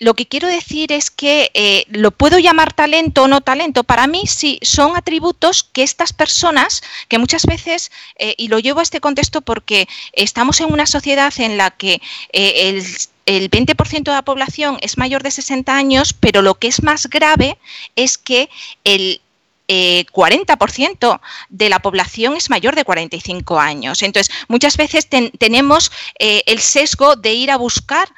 lo 0.00 0.14
que 0.14 0.26
quiero 0.26 0.48
decir 0.48 0.92
es 0.92 1.10
que 1.10 1.50
eh, 1.54 1.84
lo 1.88 2.10
puedo 2.10 2.38
llamar 2.38 2.72
talento 2.72 3.24
o 3.24 3.28
no 3.28 3.40
talento. 3.40 3.84
Para 3.84 4.06
mí 4.06 4.26
sí 4.26 4.58
son 4.62 4.96
atributos 4.96 5.62
que 5.64 5.82
estas 5.82 6.12
personas, 6.12 6.82
que 7.08 7.18
muchas 7.18 7.46
veces, 7.46 7.90
y 8.36 8.48
lo 8.48 8.58
llevo 8.58 8.80
a 8.80 8.82
este 8.82 9.00
contexto 9.00 9.40
porque 9.40 9.88
estamos 10.12 10.60
en 10.60 10.72
una 10.72 10.86
sociedad 10.86 11.32
en 11.38 11.56
la 11.56 11.70
que 11.70 12.00
el 12.32 12.84
el 13.26 13.50
20% 13.50 14.04
de 14.04 14.12
la 14.12 14.22
población 14.22 14.78
es 14.80 14.98
mayor 14.98 15.22
de 15.22 15.30
60 15.30 15.74
años, 15.74 16.12
pero 16.12 16.42
lo 16.42 16.56
que 16.56 16.68
es 16.68 16.82
más 16.82 17.06
grave 17.06 17.58
es 17.96 18.18
que 18.18 18.50
el 18.84 19.20
40% 19.68 21.20
de 21.48 21.68
la 21.68 21.78
población 21.80 22.36
es 22.36 22.50
mayor 22.50 22.76
de 22.76 22.84
45 22.84 23.58
años. 23.58 24.02
Entonces, 24.02 24.34
muchas 24.48 24.76
veces 24.76 25.08
tenemos 25.08 25.90
el 26.18 26.60
sesgo 26.60 27.16
de 27.16 27.32
ir 27.32 27.50
a 27.50 27.56
buscar 27.56 28.08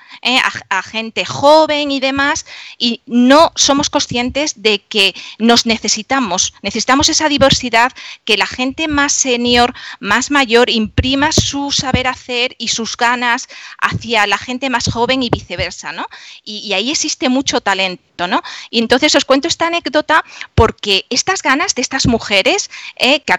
a, 0.70 0.82
gente 0.82 1.24
joven 1.24 1.90
y 1.90 2.00
demás 2.00 2.46
y 2.78 3.02
no 3.06 3.52
somos 3.54 3.90
conscientes 3.90 4.62
de 4.62 4.80
que 4.80 5.14
nos 5.38 5.66
necesitamos, 5.66 6.54
necesitamos 6.62 7.08
esa 7.08 7.28
diversidad, 7.28 7.92
que 8.24 8.36
la 8.36 8.46
gente 8.46 8.88
más 8.88 9.12
senior, 9.12 9.74
más 10.00 10.30
mayor, 10.30 10.70
imprima 10.70 11.32
su 11.32 11.72
saber 11.72 12.06
hacer 12.06 12.54
y 12.58 12.68
sus 12.68 12.96
ganas 12.96 13.48
hacia 13.80 14.26
la 14.26 14.38
gente 14.38 14.70
más 14.70 14.90
joven 14.90 15.22
y 15.22 15.30
viceversa, 15.30 15.92
¿no? 15.92 16.06
Y, 16.44 16.72
ahí 16.72 16.90
existe 16.90 17.28
mucho 17.28 17.60
talento, 17.60 18.02
¿no? 18.26 18.42
Y 18.70 18.78
entonces 18.78 19.14
os 19.14 19.24
cuento 19.24 19.48
esta 19.48 19.66
anécdota 19.66 20.24
porque 20.54 21.04
estas 21.10 21.42
ganas 21.42 21.74
de 21.74 21.82
estas 21.82 22.06
mujeres 22.06 22.70
eh, 22.96 23.20
que, 23.20 23.34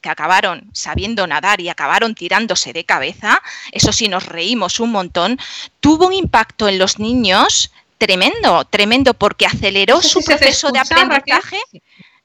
que 0.00 0.08
acabaron 0.08 0.70
sabiendo 0.72 1.26
nadar 1.26 1.60
y 1.60 1.68
acabaron 1.68 2.14
tirándose 2.14 2.72
de 2.72 2.84
cabeza, 2.84 3.42
eso 3.72 3.92
sí 3.92 4.08
nos 4.08 4.24
reímos 4.26 4.80
un 4.80 4.92
montón, 4.92 5.38
tuvo 5.80 6.06
un 6.06 6.14
impacto 6.14 6.68
en 6.68 6.78
los 6.78 6.98
niños 6.98 7.70
tremendo, 7.98 8.64
tremendo, 8.64 9.14
porque 9.14 9.46
aceleró 9.46 10.02
su 10.02 10.20
proceso 10.24 10.70
de 10.72 10.80
aprendizaje. 10.80 11.58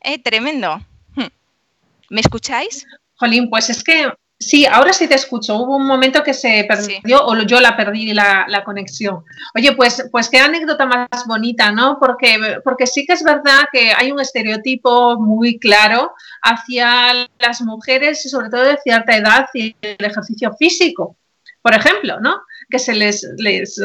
Eh, 0.01 0.17
tremendo. 0.17 0.81
Hmm. 1.15 1.27
¿Me 2.09 2.21
escucháis? 2.21 2.85
Jolín, 3.15 3.49
pues 3.49 3.69
es 3.69 3.83
que 3.83 4.11
sí, 4.39 4.65
ahora 4.65 4.93
sí 4.93 5.07
te 5.07 5.15
escucho. 5.15 5.55
Hubo 5.57 5.75
un 5.75 5.85
momento 5.85 6.23
que 6.23 6.33
se 6.33 6.65
perdió 6.67 7.25
o 7.25 7.35
yo 7.43 7.59
la 7.59 7.75
perdí 7.75 8.13
la, 8.13 8.45
la, 8.47 8.63
conexión. 8.63 9.23
Oye, 9.55 9.73
pues, 9.73 10.07
pues 10.11 10.29
qué 10.29 10.39
anécdota 10.39 10.85
más 10.85 11.25
bonita, 11.25 11.71
¿no? 11.71 11.97
Porque, 11.99 12.59
porque 12.63 12.87
sí 12.87 13.05
que 13.05 13.13
es 13.13 13.23
verdad 13.23 13.65
que 13.71 13.91
hay 13.91 14.11
un 14.11 14.19
estereotipo 14.19 15.19
muy 15.19 15.59
claro 15.59 16.13
hacia 16.41 17.13
las 17.39 17.61
mujeres, 17.61 18.29
sobre 18.29 18.49
todo 18.49 18.63
de 18.63 18.77
cierta 18.77 19.15
edad 19.15 19.47
y 19.53 19.75
el 19.81 20.05
ejercicio 20.05 20.53
físico, 20.57 21.17
por 21.61 21.73
ejemplo, 21.73 22.19
¿no? 22.19 22.41
Que 22.69 22.79
se 22.79 22.93
les, 22.93 23.27
les 23.37 23.79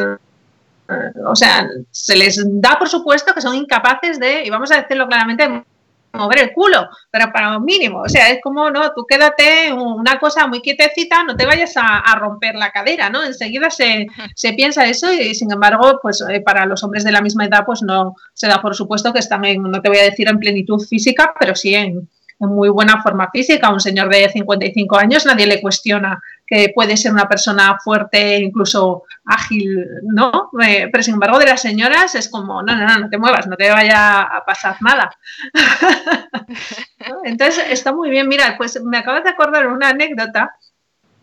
o 1.27 1.37
sea, 1.37 1.69
se 1.91 2.17
les 2.17 2.41
da 2.61 2.79
por 2.79 2.89
supuesto 2.89 3.35
que 3.35 3.41
son 3.41 3.55
incapaces 3.55 4.19
de, 4.19 4.45
y 4.45 4.51
vamos 4.51 4.71
a 4.73 4.81
decirlo 4.81 5.07
claramente, 5.07 5.65
mover 6.13 6.41
el 6.41 6.53
culo, 6.53 6.89
pero 7.11 7.33
para 7.33 7.57
un 7.57 7.65
mínimo. 7.65 8.03
O 8.03 8.09
sea, 8.09 8.31
es 8.31 8.41
como, 8.43 8.71
no, 8.71 8.93
tú 8.93 9.07
quédate 9.07 9.73
una 9.73 10.19
cosa 10.19 10.47
muy 10.47 10.61
quietecita, 10.61 11.25
no 11.25 11.37
te 11.37 11.47
vayas 11.47 11.73
a, 11.77 12.03
romper 12.17 12.55
la 12.55 12.71
cadera, 12.71 13.09
¿no? 13.09 13.25
Enseguida 13.25 13.71
se, 13.71 14.07
se, 14.35 14.53
piensa 14.53 14.87
eso 14.87 15.13
y, 15.13 15.35
sin 15.35 15.51
embargo, 15.51 15.99
pues 16.03 16.23
eh, 16.29 16.41
para 16.41 16.67
los 16.67 16.83
hombres 16.85 17.05
de 17.05 17.13
la 17.13 17.23
misma 17.23 17.47
edad, 17.47 17.65
pues 17.65 17.83
no 17.83 18.15
se 18.35 18.49
da 18.49 18.61
por 18.61 18.75
supuesto 18.75 19.13
que 19.13 19.19
están 19.19 19.45
en, 19.45 19.63
no 19.63 19.81
te 19.81 19.89
voy 19.89 19.99
a 19.99 20.05
decir 20.05 20.29
en 20.29 20.39
plenitud 20.39 20.81
física, 20.81 21.35
pero 21.39 21.55
sí 21.55 21.75
en, 21.75 22.09
muy 22.49 22.69
buena 22.69 23.03
forma 23.03 23.31
física. 23.31 23.73
Un 23.73 23.81
señor 23.81 24.09
de 24.09 24.29
55 24.29 24.97
años 24.97 25.27
nadie 25.27 25.47
le 25.47 25.61
cuestiona 25.61 26.21
que 26.53 26.71
puede 26.75 26.99
ser 26.99 27.13
una 27.13 27.27
persona 27.27 27.79
fuerte, 27.83 28.37
incluso 28.37 29.05
ágil, 29.25 29.87
¿no? 30.03 30.51
Eh, 30.63 30.91
pero 30.93 31.03
sin 31.03 31.15
embargo 31.15 31.39
de 31.39 31.47
las 31.47 31.63
señoras 31.63 32.15
es 32.15 32.29
como, 32.29 32.63
no, 32.63 32.77
no, 32.77 32.87
no, 32.87 32.99
no 32.99 33.09
te 33.09 33.17
muevas, 33.17 33.47
no 33.47 33.57
te 33.57 33.71
vaya 33.71 34.21
a 34.21 34.45
pasar 34.45 34.77
nada. 34.83 35.17
Entonces 37.25 37.65
está 37.71 37.95
muy 37.95 38.11
bien. 38.11 38.29
Mira, 38.29 38.57
pues 38.59 38.79
me 38.83 38.99
acabas 38.99 39.25
de 39.25 39.31
acordar 39.31 39.67
una 39.67 39.89
anécdota 39.89 40.55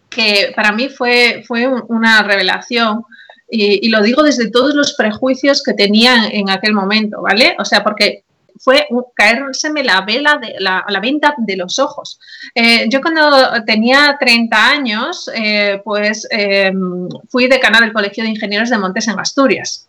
que 0.10 0.52
para 0.56 0.72
mí 0.72 0.90
fue, 0.90 1.44
fue 1.48 1.68
una 1.68 2.24
revelación. 2.24 3.04
Y, 3.52 3.86
y, 3.86 3.90
lo 3.90 4.02
digo 4.02 4.24
desde 4.24 4.50
todos 4.50 4.74
los 4.74 4.94
prejuicios 4.94 5.62
que 5.62 5.74
tenía 5.74 6.26
en 6.28 6.50
aquel 6.50 6.74
momento, 6.74 7.22
¿vale? 7.22 7.56
O 7.60 7.66
sea, 7.66 7.84
porque 7.84 8.24
fue 8.60 8.88
caérseme 9.16 9.84
la 9.84 10.02
vela 10.02 10.38
de 10.38 10.56
la, 10.60 10.84
venta 11.02 11.36
de 11.38 11.58
los 11.58 11.80
ojos. 11.80 12.20
Eh, 12.56 12.88
yo 12.90 13.02
cuando 13.02 13.64
tenía 13.66 14.18
30 14.20 14.70
años, 14.70 15.30
eh, 15.34 15.82
pues 15.84 16.28
em, 16.32 17.08
fui 17.30 17.48
decana 17.48 17.82
del 17.82 17.94
Colegio 17.94 18.24
de 18.24 18.30
Ingenieros 18.30 18.70
de 18.70 18.78
Montes 18.78 19.08
en 19.08 19.20
Asturias, 19.20 19.88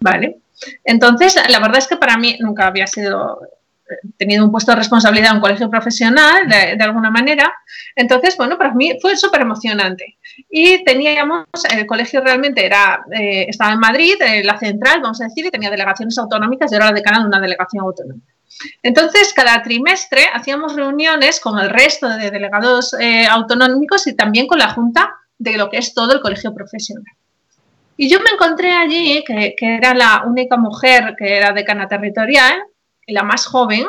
¿vale? 0.00 0.38
Entonces, 0.84 1.36
la 1.48 1.58
verdad 1.58 1.78
es 1.78 1.86
que 1.86 1.96
para 1.96 2.16
mí 2.16 2.36
nunca 2.40 2.66
había 2.66 2.86
sido 2.86 3.40
tenido 4.16 4.44
un 4.44 4.50
puesto 4.50 4.72
de 4.72 4.76
responsabilidad 4.76 5.30
en 5.30 5.36
un 5.36 5.40
colegio 5.40 5.70
profesional, 5.70 6.48
de, 6.48 6.82
alguna 6.82 7.10
manera. 7.10 7.52
Entonces, 7.94 8.36
bueno, 8.36 8.58
para 8.58 8.74
mí 8.74 8.98
fue 9.00 9.16
súper 9.16 9.42
emocionante. 9.42 10.18
Y 10.48 10.84
teníamos, 10.84 11.46
el 11.70 11.86
colegio 11.86 12.20
realmente 12.20 12.64
era, 12.64 13.04
eh, 13.12 13.46
estaba 13.48 13.72
en 13.72 13.78
Madrid, 13.78 14.14
la 14.42 14.58
central, 14.58 15.00
vamos 15.00 15.20
a 15.20 15.24
decir, 15.24 15.46
y 15.46 15.50
tenía 15.50 15.70
delegaciones 15.70 16.18
autonómicas, 16.18 16.70
yo 16.70 16.76
era 16.76 16.86
la 16.86 16.92
decana 16.92 17.20
de 17.20 17.26
una 17.26 17.40
delegación 17.40 17.84
autonómica. 17.84 18.32
Entonces, 18.82 19.32
cada 19.34 19.62
trimestre 19.62 20.22
hacíamos 20.32 20.74
reuniones 20.74 21.40
con 21.40 21.58
el 21.58 21.68
resto 21.68 22.08
de 22.08 22.30
delegados 22.30 22.94
eh, 22.98 23.26
autonómicos 23.26 24.06
y 24.06 24.14
también 24.14 24.46
con 24.46 24.58
la 24.58 24.72
Junta 24.72 25.14
de 25.38 25.58
lo 25.58 25.68
que 25.68 25.78
es 25.78 25.92
todo 25.92 26.14
el 26.14 26.20
colegio 26.20 26.54
profesional. 26.54 27.12
Y 27.98 28.10
yo 28.10 28.20
me 28.20 28.30
encontré 28.30 28.72
allí, 28.72 29.24
que, 29.26 29.54
que 29.56 29.76
era 29.76 29.94
la 29.94 30.24
única 30.26 30.56
mujer 30.56 31.14
que 31.18 31.36
era 31.36 31.52
decana 31.52 31.88
territorial, 31.88 32.62
la 33.06 33.22
más 33.22 33.46
joven, 33.46 33.86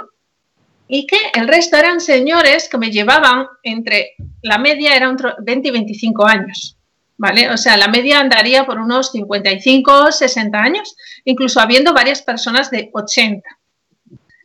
y 0.88 1.06
que 1.06 1.18
el 1.34 1.48
resto 1.48 1.78
eran 1.78 2.00
señores 2.00 2.70
que 2.70 2.78
me 2.78 2.92
llevaban 2.92 3.48
entre, 3.64 4.16
la 4.42 4.58
media 4.58 4.96
era 4.96 5.08
entre 5.08 5.32
20 5.40 5.68
y 5.68 5.72
25 5.72 6.26
años, 6.26 6.78
¿vale? 7.18 7.50
O 7.52 7.58
sea, 7.58 7.76
la 7.78 7.90
media 7.90 8.20
andaría 8.20 8.66
por 8.66 8.80
unos 8.80 9.12
55, 9.12 10.12
60 10.12 10.58
años, 10.58 10.96
incluso 11.26 11.60
habiendo 11.60 11.94
varias 11.94 12.22
personas 12.22 12.72
de 12.72 12.90
80. 12.94 13.44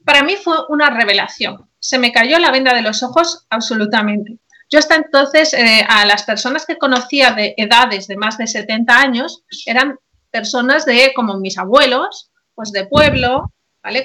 Para 0.05 0.25
mí 0.25 0.35
fue 0.37 0.57
una 0.69 0.91
revelación, 0.91 1.69
se 1.79 1.99
me 1.99 2.13
cayó 2.13 2.39
la 2.39 2.51
venda 2.51 2.75
de 2.75 2.83
los 2.83 3.03
ojos 3.03 3.47
absolutamente. 3.51 4.39
Yo 4.69 4.79
hasta 4.79 4.97
entonces, 4.97 5.53
eh, 5.53 5.85
a 5.87 6.07
las 6.07 6.23
personas 6.23 6.65
que 6.65 6.79
conocía 6.79 7.33
de 7.33 7.55
edades 7.59 8.09
de 8.09 8.17
más 8.17 8.39
de 8.39 8.47
70 8.47 8.99
años, 8.99 9.45
eran 9.67 9.99
personas 10.31 10.87
de, 10.87 11.13
como 11.15 11.39
mis 11.39 11.59
abuelos, 11.59 12.31
pues 12.55 12.73
de 12.73 12.87
pueblo, 12.87 13.53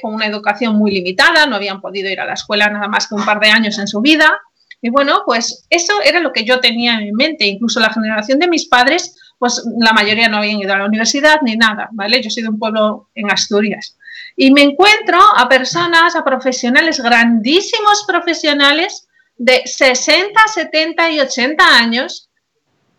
con 0.01 0.13
una 0.13 0.25
educación 0.25 0.75
muy 0.75 0.91
limitada, 0.91 1.45
no 1.45 1.55
habían 1.55 1.81
podido 1.81 2.09
ir 2.09 2.19
a 2.19 2.25
la 2.25 2.33
escuela 2.33 2.69
nada 2.69 2.87
más 2.87 3.07
que 3.07 3.15
un 3.15 3.25
par 3.25 3.39
de 3.39 3.49
años 3.49 3.77
en 3.79 3.87
su 3.87 4.01
vida. 4.01 4.39
Y 4.81 4.89
bueno, 4.89 5.23
pues 5.25 5.65
eso 5.69 5.93
era 6.03 6.19
lo 6.19 6.31
que 6.31 6.43
yo 6.43 6.59
tenía 6.59 6.99
en 6.99 7.13
mente. 7.15 7.45
Incluso 7.45 7.79
la 7.79 7.91
generación 7.91 8.39
de 8.39 8.47
mis 8.47 8.67
padres, 8.67 9.15
pues 9.39 9.63
la 9.79 9.93
mayoría 9.93 10.29
no 10.29 10.37
habían 10.37 10.59
ido 10.59 10.73
a 10.73 10.77
la 10.77 10.85
universidad 10.85 11.39
ni 11.41 11.55
nada, 11.55 11.89
¿vale? 11.91 12.21
Yo 12.21 12.29
soy 12.29 12.43
de 12.43 12.49
un 12.49 12.59
pueblo 12.59 13.09
en 13.15 13.31
Asturias. 13.31 13.97
Y 14.35 14.51
me 14.51 14.61
encuentro 14.61 15.19
a 15.35 15.49
personas, 15.49 16.15
a 16.15 16.23
profesionales, 16.23 16.99
grandísimos 16.99 18.05
profesionales 18.07 19.07
de 19.37 19.61
60, 19.65 20.39
70 20.47 21.11
y 21.11 21.19
80 21.19 21.63
años, 21.77 22.29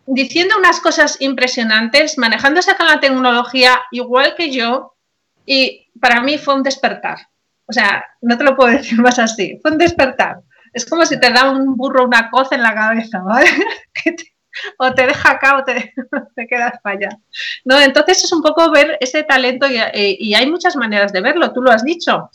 diciendo 0.06 0.56
unas 0.58 0.80
cosas 0.80 1.16
impresionantes, 1.20 2.18
manejándose 2.18 2.74
con 2.76 2.86
la 2.86 3.00
tecnología 3.00 3.80
igual 3.90 4.34
que 4.36 4.50
yo, 4.50 4.94
y 5.48 5.90
para 5.98 6.20
mí 6.20 6.36
fue 6.36 6.54
un 6.54 6.62
despertar. 6.62 7.18
O 7.66 7.72
sea, 7.72 8.04
no 8.20 8.36
te 8.36 8.44
lo 8.44 8.54
puedo 8.54 8.70
decir 8.76 9.00
más 9.00 9.18
así. 9.18 9.58
Fue 9.62 9.70
un 9.70 9.78
despertar. 9.78 10.40
Es 10.74 10.84
como 10.84 11.06
si 11.06 11.18
te 11.18 11.30
da 11.30 11.50
un 11.50 11.74
burro 11.76 12.04
una 12.04 12.30
coz 12.30 12.52
en 12.52 12.62
la 12.62 12.74
cabeza, 12.74 13.20
¿vale? 13.20 13.48
o 14.78 14.92
te 14.92 15.06
deja 15.06 15.30
acá 15.30 15.56
o 15.56 15.64
te, 15.64 15.94
quedas 16.48 16.78
para. 16.82 17.08
¿No? 17.64 17.80
Entonces 17.80 18.24
es 18.24 18.32
un 18.32 18.42
poco 18.42 18.70
ver 18.70 18.98
ese 19.00 19.22
talento 19.22 19.66
y, 19.66 20.34
hay 20.34 20.50
muchas 20.50 20.76
maneras 20.76 21.12
de 21.12 21.22
verlo, 21.22 21.52
tú 21.52 21.62
lo 21.62 21.70
has 21.70 21.82
dicho. 21.82 22.30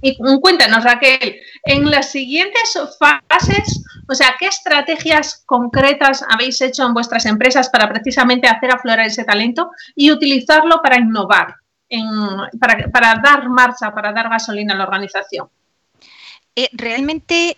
Y 0.00 0.16
cuéntanos, 0.40 0.84
Raquel, 0.84 1.40
en 1.64 1.90
las 1.90 2.12
siguientes 2.12 2.78
fases, 2.98 3.84
o 4.08 4.14
sea, 4.14 4.36
¿qué 4.38 4.46
estrategias 4.46 5.42
concretas 5.44 6.24
habéis 6.28 6.60
hecho 6.60 6.86
en 6.86 6.94
vuestras 6.94 7.26
empresas 7.26 7.68
para 7.68 7.88
precisamente 7.88 8.46
hacer 8.46 8.70
aflorar 8.70 9.06
ese 9.06 9.24
talento 9.24 9.72
y 9.96 10.12
utilizarlo 10.12 10.80
para 10.80 10.98
innovar? 10.98 11.56
Para, 12.60 12.88
para 12.90 13.14
dar 13.16 13.48
marcha, 13.48 13.92
para 13.92 14.12
dar 14.12 14.28
gasolina 14.28 14.74
a 14.74 14.76
la 14.76 14.84
organización. 14.84 15.48
Eh, 16.58 16.68
realmente 16.72 17.56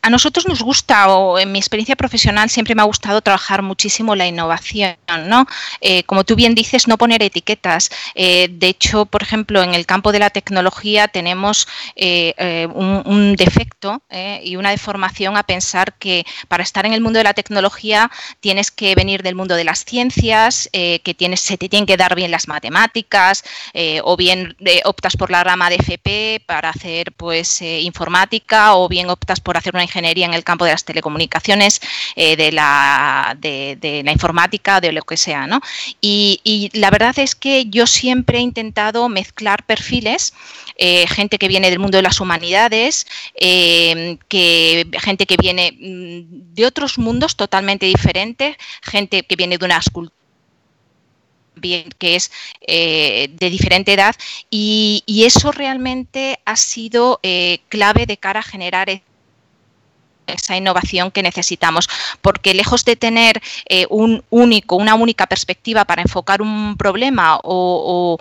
a 0.00 0.08
nosotros 0.08 0.48
nos 0.48 0.62
gusta, 0.62 1.08
o 1.08 1.38
en 1.38 1.52
mi 1.52 1.58
experiencia 1.58 1.94
profesional 1.94 2.48
siempre 2.48 2.74
me 2.74 2.80
ha 2.80 2.86
gustado 2.86 3.20
trabajar 3.20 3.60
muchísimo 3.60 4.14
la 4.14 4.26
innovación, 4.26 4.96
¿no? 5.26 5.46
Eh, 5.82 6.04
como 6.04 6.24
tú 6.24 6.34
bien 6.34 6.54
dices, 6.54 6.88
no 6.88 6.96
poner 6.96 7.22
etiquetas. 7.22 7.90
Eh, 8.14 8.48
de 8.50 8.68
hecho, 8.68 9.04
por 9.04 9.22
ejemplo, 9.22 9.62
en 9.62 9.74
el 9.74 9.84
campo 9.84 10.10
de 10.10 10.20
la 10.20 10.30
tecnología 10.30 11.06
tenemos 11.08 11.68
un, 11.96 13.36
defecto 13.36 14.00
y 14.42 14.56
una 14.56 14.70
deformación 14.70 15.36
a 15.36 15.42
pensar 15.42 15.92
que 15.94 16.24
para 16.48 16.62
estar 16.62 16.86
en 16.86 16.94
el 16.94 17.02
mundo 17.02 17.18
de 17.18 17.24
la 17.24 17.34
tecnología 17.34 18.10
tienes 18.40 18.70
que 18.70 18.94
venir 18.94 19.22
del 19.22 19.34
mundo 19.34 19.54
de 19.54 19.64
las 19.64 19.84
ciencias, 19.84 20.70
que 20.72 21.14
tienes, 21.16 21.40
se 21.40 21.58
te 21.58 21.68
tienen 21.68 21.86
que 21.86 21.98
dar 21.98 22.14
bien 22.14 22.30
las 22.30 22.48
matemáticas, 22.48 23.44
o 24.02 24.16
bien 24.16 24.56
optas 24.84 25.16
por 25.16 25.30
la 25.30 25.44
rama 25.44 25.68
de 25.68 25.76
FP 25.76 26.42
para 26.46 26.70
hacer 26.70 27.12
pues 27.12 27.60
información 27.60 28.13
o 28.72 28.88
bien 28.88 29.10
optas 29.10 29.40
por 29.40 29.56
hacer 29.56 29.74
una 29.74 29.82
ingeniería 29.82 30.26
en 30.26 30.34
el 30.34 30.44
campo 30.44 30.64
de 30.64 30.72
las 30.72 30.84
telecomunicaciones, 30.84 31.80
eh, 32.16 32.36
de, 32.36 32.52
la, 32.52 33.36
de, 33.38 34.02
la 34.04 34.12
informática, 34.12 34.80
de 34.80 34.92
lo 34.92 35.02
que 35.02 35.16
sea, 35.16 35.46
¿no? 35.46 35.60
Y, 36.00 36.70
la 36.74 36.90
verdad 36.90 37.18
es 37.18 37.34
que 37.34 37.66
yo 37.66 37.86
siempre 37.86 38.38
he 38.38 38.40
intentado 38.40 39.08
mezclar 39.08 39.64
perfiles, 39.64 40.32
eh, 40.76 41.06
gente 41.08 41.38
que 41.38 41.48
viene 41.48 41.70
del 41.70 41.78
mundo 41.78 41.98
de 41.98 42.02
las 42.02 42.20
humanidades, 42.20 43.06
que, 43.34 44.86
gente 45.00 45.26
que 45.26 45.36
viene 45.36 45.72
mm, 45.72 46.54
de 46.54 46.66
otros 46.66 46.98
mundos 46.98 47.36
totalmente 47.36 47.86
diferentes, 47.86 48.56
gente 48.82 49.22
que 49.24 49.36
viene 49.36 49.58
de 49.58 49.64
unas 49.64 49.90
culturas 49.90 50.23
que 51.98 52.16
es 52.16 52.30
eh, 52.66 53.28
de 53.32 53.50
diferente 53.50 53.92
edad 53.92 54.14
y, 54.50 55.02
eso 55.24 55.52
realmente 55.52 56.38
ha 56.44 56.56
sido 56.56 57.18
eh, 57.22 57.60
clave 57.70 58.04
de 58.04 58.18
cara 58.18 58.40
a 58.40 58.42
generar 58.42 58.90
esa 60.26 60.56
innovación 60.56 61.10
que 61.10 61.22
necesitamos, 61.22 61.88
porque 62.20 62.54
lejos 62.54 62.84
de 62.84 62.96
tener 62.96 63.42
eh, 63.68 63.86
un 63.90 64.22
único, 64.30 64.76
una 64.76 64.94
única 64.94 65.26
perspectiva 65.26 65.84
para 65.84 66.02
enfocar 66.02 66.42
un 66.42 66.76
problema 66.76 67.38
o, 67.42 68.18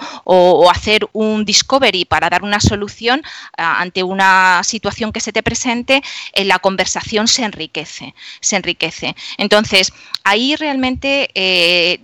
hacer 0.72 1.08
un 1.14 1.46
discovery 1.46 2.06
para 2.06 2.30
dar 2.30 2.44
una 2.44 2.60
solución 2.60 3.22
ante 3.58 4.02
una 4.04 4.62
situación 4.64 5.12
que 5.12 5.20
se 5.20 5.32
te 5.32 5.44
presente, 5.44 6.02
eh, 6.34 6.46
la 6.46 6.60
conversación 6.60 7.28
se 7.28 7.44
enriquece, 7.44 8.16
se 8.40 8.56
enriquece. 8.56 9.16
Entonces, 9.38 9.94
ahí 10.24 10.56
realmente, 10.56 11.30
eh, 11.36 12.00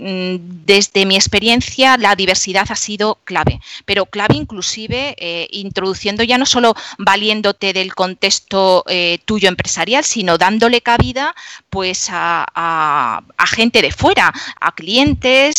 desde 0.66 1.06
mi 1.06 1.16
experiencia, 1.16 1.98
la 1.98 2.16
diversidad 2.16 2.68
ha 2.70 2.76
sido 2.76 3.18
clave, 3.24 3.60
pero 3.86 4.06
clave 4.06 4.36
inclusive 4.36 5.16
introduciendo 5.52 6.24
ya 6.24 6.38
no 6.38 6.46
solo 6.46 6.76
valiéndote 6.98 7.74
del 7.74 7.96
contexto 7.96 8.86
tuyo 9.26 9.50
empresarial, 9.50 9.89
sino 10.04 10.38
dándole 10.38 10.82
cabida 10.82 11.36
pues 11.70 12.08
a, 12.12 13.22
gente 13.48 13.82
de 13.82 13.92
fuera, 13.92 14.34
a 14.60 14.72
clientes, 14.74 15.56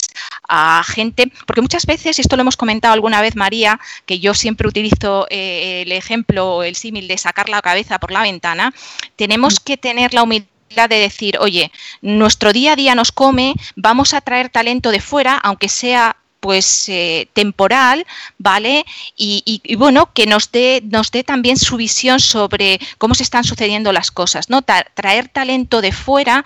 a 0.49 0.83
gente, 0.85 1.31
porque 1.47 1.61
muchas 1.61 1.87
veces, 1.87 2.19
y 2.19 2.23
esto 2.23 2.37
lo 2.37 2.43
hemos 2.43 2.57
comentado 2.57 2.95
alguna 2.95 3.21
vez 3.21 3.37
María, 3.37 3.81
que 4.07 4.21
yo 4.21 4.35
siempre 4.35 4.69
utilizo 4.69 5.27
eh, 5.31 5.83
el 5.85 5.93
ejemplo, 5.93 6.63
el 6.63 6.77
símil 6.77 7.09
de 7.09 7.19
sacar 7.19 7.49
la 7.49 7.63
cabeza 7.63 7.99
por 7.99 8.11
la 8.11 8.23
ventana, 8.23 8.73
tenemos 9.17 9.61
que 9.61 9.77
tener 9.77 10.15
la 10.15 10.23
humildad 10.23 10.51
de 10.89 10.97
decir, 10.97 11.37
oye, 11.41 11.73
nuestro 12.01 12.53
día 12.53 12.73
a 12.73 12.77
día 12.77 12.95
nos 12.95 13.13
come, 13.13 13.55
vamos 13.75 14.15
a 14.15 14.21
traer 14.21 14.49
talento 14.49 14.91
de 14.91 15.01
fuera, 15.01 15.37
aunque 15.37 15.69
sea 15.69 16.17
pues 16.41 16.89
eh, 16.89 17.29
temporal, 17.35 18.07
¿vale? 18.39 18.85
Y, 19.17 19.63
bueno, 19.77 20.11
que 20.13 20.27
nos 20.27 20.51
dé, 20.51 20.83
nos 20.85 21.11
dé 21.11 21.23
también 21.23 21.59
su 21.59 21.77
visión 21.77 22.19
sobre 22.19 22.81
cómo 22.99 23.15
se 23.15 23.23
están 23.23 23.45
sucediendo 23.45 23.93
las 23.93 24.11
cosas, 24.11 24.49
¿no? 24.49 24.63
traer 24.63 25.29
talento 25.29 25.81
de 25.81 25.93
fuera 25.93 26.45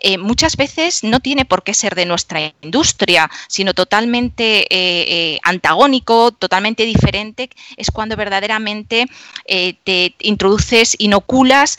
eh, 0.00 0.18
muchas 0.18 0.56
veces 0.56 1.04
no 1.04 1.20
tiene 1.20 1.44
por 1.44 1.62
qué 1.62 1.74
ser 1.74 1.94
de 1.94 2.06
nuestra 2.06 2.52
industria, 2.60 3.30
sino 3.48 3.72
totalmente 3.74 4.66
eh, 4.70 5.38
antagónico, 5.42 6.32
totalmente 6.32 6.84
diferente, 6.84 7.50
es 7.76 7.90
cuando 7.90 8.16
verdaderamente 8.16 9.06
te 9.46 10.14
introduces, 10.20 10.96
inoculas 10.98 11.78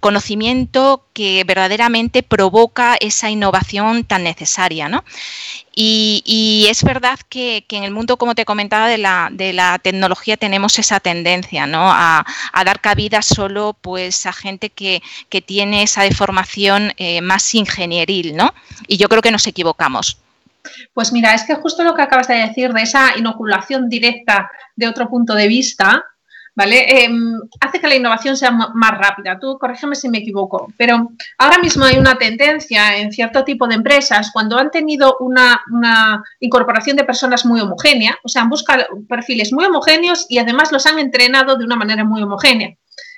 conocimiento 0.00 1.07
que 1.18 1.42
verdaderamente 1.42 2.22
provoca 2.22 2.96
esa 3.00 3.28
innovación 3.28 4.04
tan 4.04 4.22
necesaria, 4.22 4.88
¿no? 4.88 5.02
Y, 5.74 6.68
es 6.70 6.84
verdad 6.84 7.18
que, 7.28 7.64
en 7.70 7.82
el 7.82 7.90
mundo, 7.90 8.18
como 8.18 8.36
te 8.36 8.44
comentaba, 8.44 8.86
de 8.86 8.98
la, 8.98 9.28
de 9.32 9.52
la 9.52 9.80
tecnología 9.80 10.36
tenemos 10.36 10.78
esa 10.78 11.00
tendencia 11.00 11.66
¿no? 11.66 11.90
a, 11.90 12.24
dar 12.64 12.80
cabida 12.80 13.20
solo 13.22 13.76
pues, 13.80 14.26
a 14.26 14.32
gente 14.32 14.70
que, 14.70 15.02
tiene 15.44 15.82
esa 15.82 16.02
deformación 16.02 16.92
eh, 16.98 17.20
más 17.20 17.52
ingenieril, 17.52 18.36
¿no? 18.36 18.54
Y 18.86 18.96
yo 18.96 19.08
creo 19.08 19.20
que 19.20 19.32
nos 19.32 19.48
equivocamos. 19.48 20.18
Pues 20.94 21.12
mira, 21.12 21.34
es 21.34 21.42
que 21.42 21.56
justo 21.56 21.82
lo 21.82 21.96
que 21.96 22.02
acabas 22.02 22.28
de 22.28 22.46
decir 22.46 22.72
de 22.72 22.82
esa 22.82 23.16
inoculación 23.16 23.88
directa 23.88 24.48
de 24.76 24.86
otro 24.86 25.08
punto 25.08 25.34
de 25.34 25.48
vista, 25.48 26.04
¿vale? 26.58 27.04
Em, 27.04 27.40
hace 27.60 27.80
que 27.80 27.86
la 27.86 27.94
innovación 27.94 28.36
sea 28.36 28.50
más 28.50 28.98
rápida. 28.98 29.38
Tú 29.38 29.56
corrígeme 29.60 29.94
si 29.94 30.08
me 30.08 30.18
equivoco, 30.18 30.66
pero 30.76 31.10
ahora 31.38 31.58
mismo 31.58 31.84
hay 31.84 31.98
una 31.98 32.18
tendencia 32.18 32.96
en 32.96 33.12
cierto 33.12 33.44
tipo 33.44 33.68
de 33.68 33.76
empresas 33.76 34.30
cuando 34.32 34.58
han 34.58 34.72
tenido 34.72 35.18
una, 35.20 35.62
incorporación 36.40 36.96
de 36.96 37.04
personas 37.04 37.46
muy 37.46 37.60
homogénea, 37.60 38.18
o 38.24 38.28
sea, 38.28 38.42
han 38.42 38.48
buscado 38.48 38.84
perfiles 39.08 39.52
muy 39.52 39.66
homogéneos 39.66 40.26
y 40.28 40.38
además 40.38 40.72
los 40.72 40.84
han 40.86 40.98
entrenado 40.98 41.56
de 41.56 41.64
una 41.64 41.76
manera 41.76 42.02
muy 42.02 42.24
homogénea. 42.24 42.74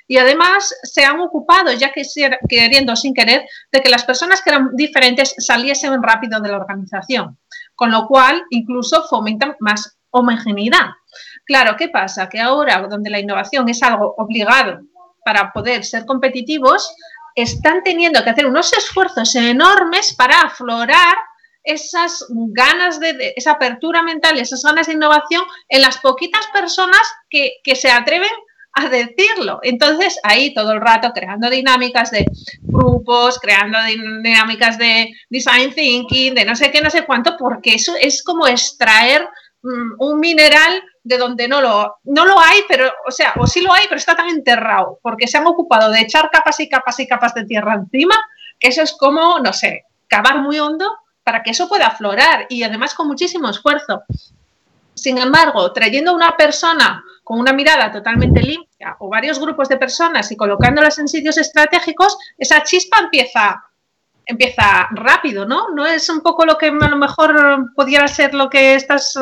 Y 0.07 0.17
además 0.17 0.75
se 0.83 1.03
han 1.03 1.19
ocupado, 1.19 1.71
ya 1.71 1.91
que 1.91 2.03
queriendo 2.47 2.95
sin 2.95 3.15
querer, 3.15 3.47
de 3.71 3.81
que 3.81 3.89
las 3.89 4.03
personas 4.03 4.43
que 4.43 4.51
eran 4.51 4.69
diferentes 4.75 5.33
saliesen 5.39 6.03
rápido 6.03 6.39
de 6.41 6.49
la 6.49 6.57
organización, 6.57 7.39
con 7.73 7.89
lo 7.89 8.05
cual 8.05 8.43
incluso 8.51 9.03
fomentan 9.09 9.55
más 9.59 9.97
homogeneidad. 10.11 10.91
Claro, 11.45 11.75
¿qué 11.77 11.89
pasa? 11.89 12.29
Que 12.29 12.39
ahora, 12.39 12.87
donde 12.89 13.09
la 13.09 13.19
innovación 13.19 13.67
es 13.69 13.81
algo 13.83 14.13
obligado 14.17 14.81
para 15.25 15.51
poder 15.51 15.83
ser 15.83 16.05
competitivos, 16.05 16.93
están 17.35 17.83
teniendo 17.83 18.23
que 18.23 18.29
hacer 18.29 18.45
unos 18.45 18.71
esfuerzos 18.73 19.35
enormes 19.35 20.13
para 20.13 20.41
aflorar 20.41 21.15
esas 21.63 22.25
ganas 22.29 22.99
de, 22.99 23.33
esa 23.35 23.51
apertura 23.51 24.01
mental, 24.01 24.39
esas 24.39 24.63
ganas 24.63 24.87
de 24.87 24.93
innovación 24.93 25.43
en 25.69 25.81
las 25.81 25.97
poquitas 25.99 26.45
personas 26.53 27.01
que, 27.29 27.53
que, 27.63 27.75
se 27.75 27.91
atreven 27.91 28.31
a 28.73 28.89
decirlo. 28.89 29.59
Entonces, 29.61 30.17
ahí 30.23 30.53
todo 30.53 30.71
el 30.71 30.81
rato 30.81 31.11
creando 31.13 31.49
dinámicas 31.49 32.09
de 32.11 32.25
grupos, 32.61 33.39
creando 33.39 33.77
dinámicas 33.83 34.77
de 34.77 35.11
design 35.29 35.73
thinking, 35.73 36.33
de 36.33 36.45
no 36.45 36.55
sé 36.55 36.71
qué, 36.71 36.81
no 36.81 36.89
sé 36.89 37.05
cuánto, 37.05 37.35
porque 37.37 37.75
eso 37.75 37.93
es 37.99 38.23
como 38.23 38.47
extraer 38.47 39.27
un 39.63 40.19
mineral 40.19 40.83
de 41.03 41.17
donde 41.17 41.47
no 41.47 41.61
lo, 41.61 41.97
no 42.03 42.25
lo 42.25 42.39
hay, 42.39 42.61
pero, 42.67 42.91
o 43.07 43.11
sea, 43.11 43.33
o 43.37 43.47
sí 43.47 43.61
lo 43.61 43.73
hay, 43.73 43.85
pero 43.87 43.97
está 43.97 44.15
tan 44.15 44.29
enterrado, 44.29 44.99
porque 45.01 45.27
se 45.27 45.37
han 45.37 45.47
ocupado 45.47 45.91
de 45.91 46.01
echar 46.01 46.29
capas 46.31 46.59
y 46.59 46.69
capas 46.69 46.99
y 46.99 47.07
capas 47.07 47.33
de 47.33 47.45
tierra 47.45 47.73
encima, 47.73 48.15
que 48.59 48.67
eso 48.67 48.81
es 48.81 48.93
como, 48.93 49.39
no 49.39 49.53
sé, 49.53 49.85
cavar 50.07 50.41
muy 50.41 50.59
hondo 50.59 50.91
para 51.23 51.43
que 51.43 51.51
eso 51.51 51.69
pueda 51.69 51.87
aflorar 51.87 52.45
y 52.49 52.63
además 52.63 52.93
con 52.93 53.07
muchísimo 53.07 53.49
esfuerzo. 53.49 54.03
Sin 54.93 55.17
embargo, 55.17 55.71
trayendo 55.71 56.13
una 56.13 56.35
persona 56.35 57.03
con 57.23 57.39
una 57.39 57.53
mirada 57.53 57.91
totalmente 57.91 58.41
limpia 58.41 58.95
o 58.99 59.09
varios 59.09 59.39
grupos 59.39 59.69
de 59.69 59.77
personas 59.77 60.31
y 60.31 60.35
colocándolas 60.35 60.99
en 60.99 61.07
sitios 61.07 61.37
estratégicos, 61.37 62.17
esa 62.37 62.63
chispa 62.63 62.99
empieza, 62.99 63.63
empieza 64.25 64.87
rápido, 64.91 65.45
¿no? 65.45 65.69
No 65.69 65.85
es 65.85 66.09
un 66.09 66.21
poco 66.21 66.45
lo 66.45 66.57
que 66.57 66.67
a 66.67 66.89
lo 66.89 66.97
mejor 66.97 67.73
pudiera 67.75 68.07
ser 68.07 68.33
lo 68.33 68.49
que 68.49 68.75
estás 68.75 69.17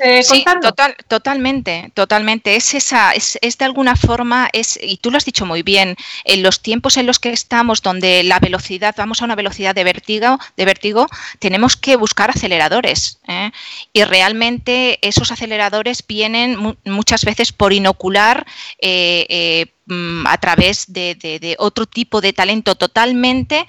eh, 0.00 0.24
sí, 0.24 0.44
total, 0.60 0.96
totalmente, 1.06 1.92
totalmente. 1.94 2.56
Es 2.56 2.74
esa, 2.74 3.12
es, 3.12 3.38
de 3.40 3.64
alguna 3.64 3.94
forma, 3.94 4.48
es, 4.52 4.76
y 4.82 4.96
tú 4.96 5.12
lo 5.12 5.18
has 5.18 5.24
dicho 5.24 5.46
muy 5.46 5.62
bien, 5.62 5.96
en 6.24 6.42
los 6.42 6.60
tiempos 6.60 6.96
en 6.96 7.06
los 7.06 7.20
que 7.20 7.30
estamos, 7.30 7.80
donde 7.80 8.24
la 8.24 8.40
velocidad, 8.40 8.94
vamos 8.98 9.22
a 9.22 9.24
una 9.24 9.36
velocidad 9.36 9.72
de 9.74 9.84
vértigo, 9.84 10.38
de 10.56 10.64
vértigo 10.64 11.06
tenemos 11.38 11.76
que 11.76 11.94
buscar 11.94 12.30
aceleradores. 12.30 13.20
¿eh? 13.28 13.52
Y 13.92 14.02
realmente 14.02 14.98
esos 15.06 15.30
aceleradores 15.30 16.04
vienen 16.06 16.76
muchas 16.84 17.24
veces 17.24 17.52
por 17.52 17.72
inocular 17.72 18.46
eh, 18.80 19.66
mm, 19.86 20.26
a 20.26 20.38
través 20.38 20.92
de, 20.92 21.56
otro 21.60 21.86
tipo 21.86 22.20
de 22.20 22.32
talento 22.32 22.74
totalmente 22.74 23.64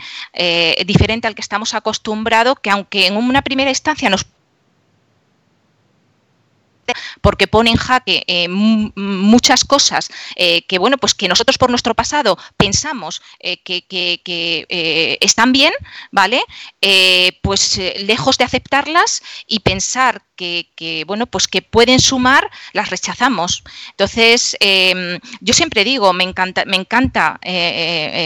diferente 0.85 1.27
al 1.27 1.35
que 1.35 1.41
estamos 1.41 1.75
acostumbrados, 1.75 2.59
que 2.61 2.71
aunque 2.71 3.05
en 3.05 3.15
una 3.15 3.43
primera 3.43 3.69
instancia 3.69 4.09
nos 4.09 4.25
porque 7.21 7.47
pone 7.47 7.71
en 7.71 7.77
jaque 7.77 8.23
eh, 8.27 8.47
muchas 8.49 9.63
cosas 9.65 10.09
eh, 10.35 10.63
que, 10.63 10.77
bueno, 10.77 10.97
pues 10.97 11.13
que 11.13 11.27
nosotros 11.27 11.57
por 11.57 11.69
nuestro 11.69 11.93
pasado 11.93 12.37
pensamos 12.57 13.21
eh, 13.39 13.57
que, 13.63 15.17
están 15.21 15.51
bien, 15.51 15.73
¿vale? 16.11 16.41
pues 17.41 17.79
lejos 17.99 18.37
de 18.37 18.43
aceptarlas 18.43 19.21
y 19.47 19.59
pensar 19.59 20.21
que, 20.35 21.03
bueno, 21.07 21.27
pues 21.27 21.47
que 21.47 21.61
pueden 21.61 21.99
sumar, 21.99 22.49
las 22.73 22.89
rechazamos. 22.89 23.63
Entonces, 23.91 24.57
em, 24.59 25.19
yo 25.39 25.53
siempre 25.53 25.83
digo, 25.83 26.11
me 26.13 26.23
encanta, 26.23 26.65
me 26.65 26.75
encanta 26.75 27.39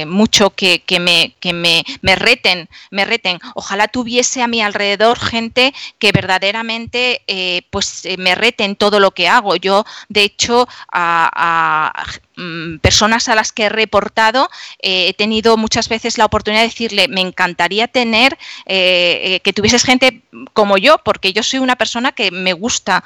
mucho 0.08 0.50
que, 0.52 0.82
me, 1.00 1.36
me, 1.54 1.84
me, 2.02 2.16
reten, 2.16 2.70
me 2.92 3.06
reten. 3.06 3.40
Ojalá 3.56 3.88
tuviese 3.88 4.42
a 4.42 4.48
mi 4.48 4.62
alrededor 4.62 5.20
gente 5.20 5.74
que 6.00 6.12
verdaderamente 6.12 7.22
pues 7.70 8.04
me 8.18 8.36
reten 8.36 8.49
en 8.58 8.76
todo 8.76 9.00
lo 9.00 9.12
que 9.12 9.28
hago. 9.28 9.56
Yo, 9.56 9.86
de 10.10 10.24
hecho, 10.24 10.68
a, 10.92 11.94
mm, 12.36 12.78
personas 12.80 13.30
a 13.30 13.36
las 13.36 13.52
que 13.52 13.64
he 13.64 13.70
reportado, 13.70 14.50
eh, 14.82 15.10
he 15.10 15.14
tenido 15.14 15.58
muchas 15.58 15.90
veces 15.90 16.18
la 16.18 16.26
oportunidad 16.26 16.62
de 16.62 16.68
decirle, 16.70 17.08
me 17.08 17.22
encantaría 17.22 17.88
tener, 17.88 18.38
eh, 18.66 19.22
eh, 19.24 19.40
que 19.42 19.54
tuvieses 19.54 19.84
gente 19.84 20.22
como 20.54 20.78
yo, 20.78 20.98
porque 21.04 21.34
yo 21.34 21.44
soy 21.44 21.60
una 21.60 21.76
persona 21.76 22.12
que 22.12 22.32
me 22.32 22.54
gusta 22.54 23.04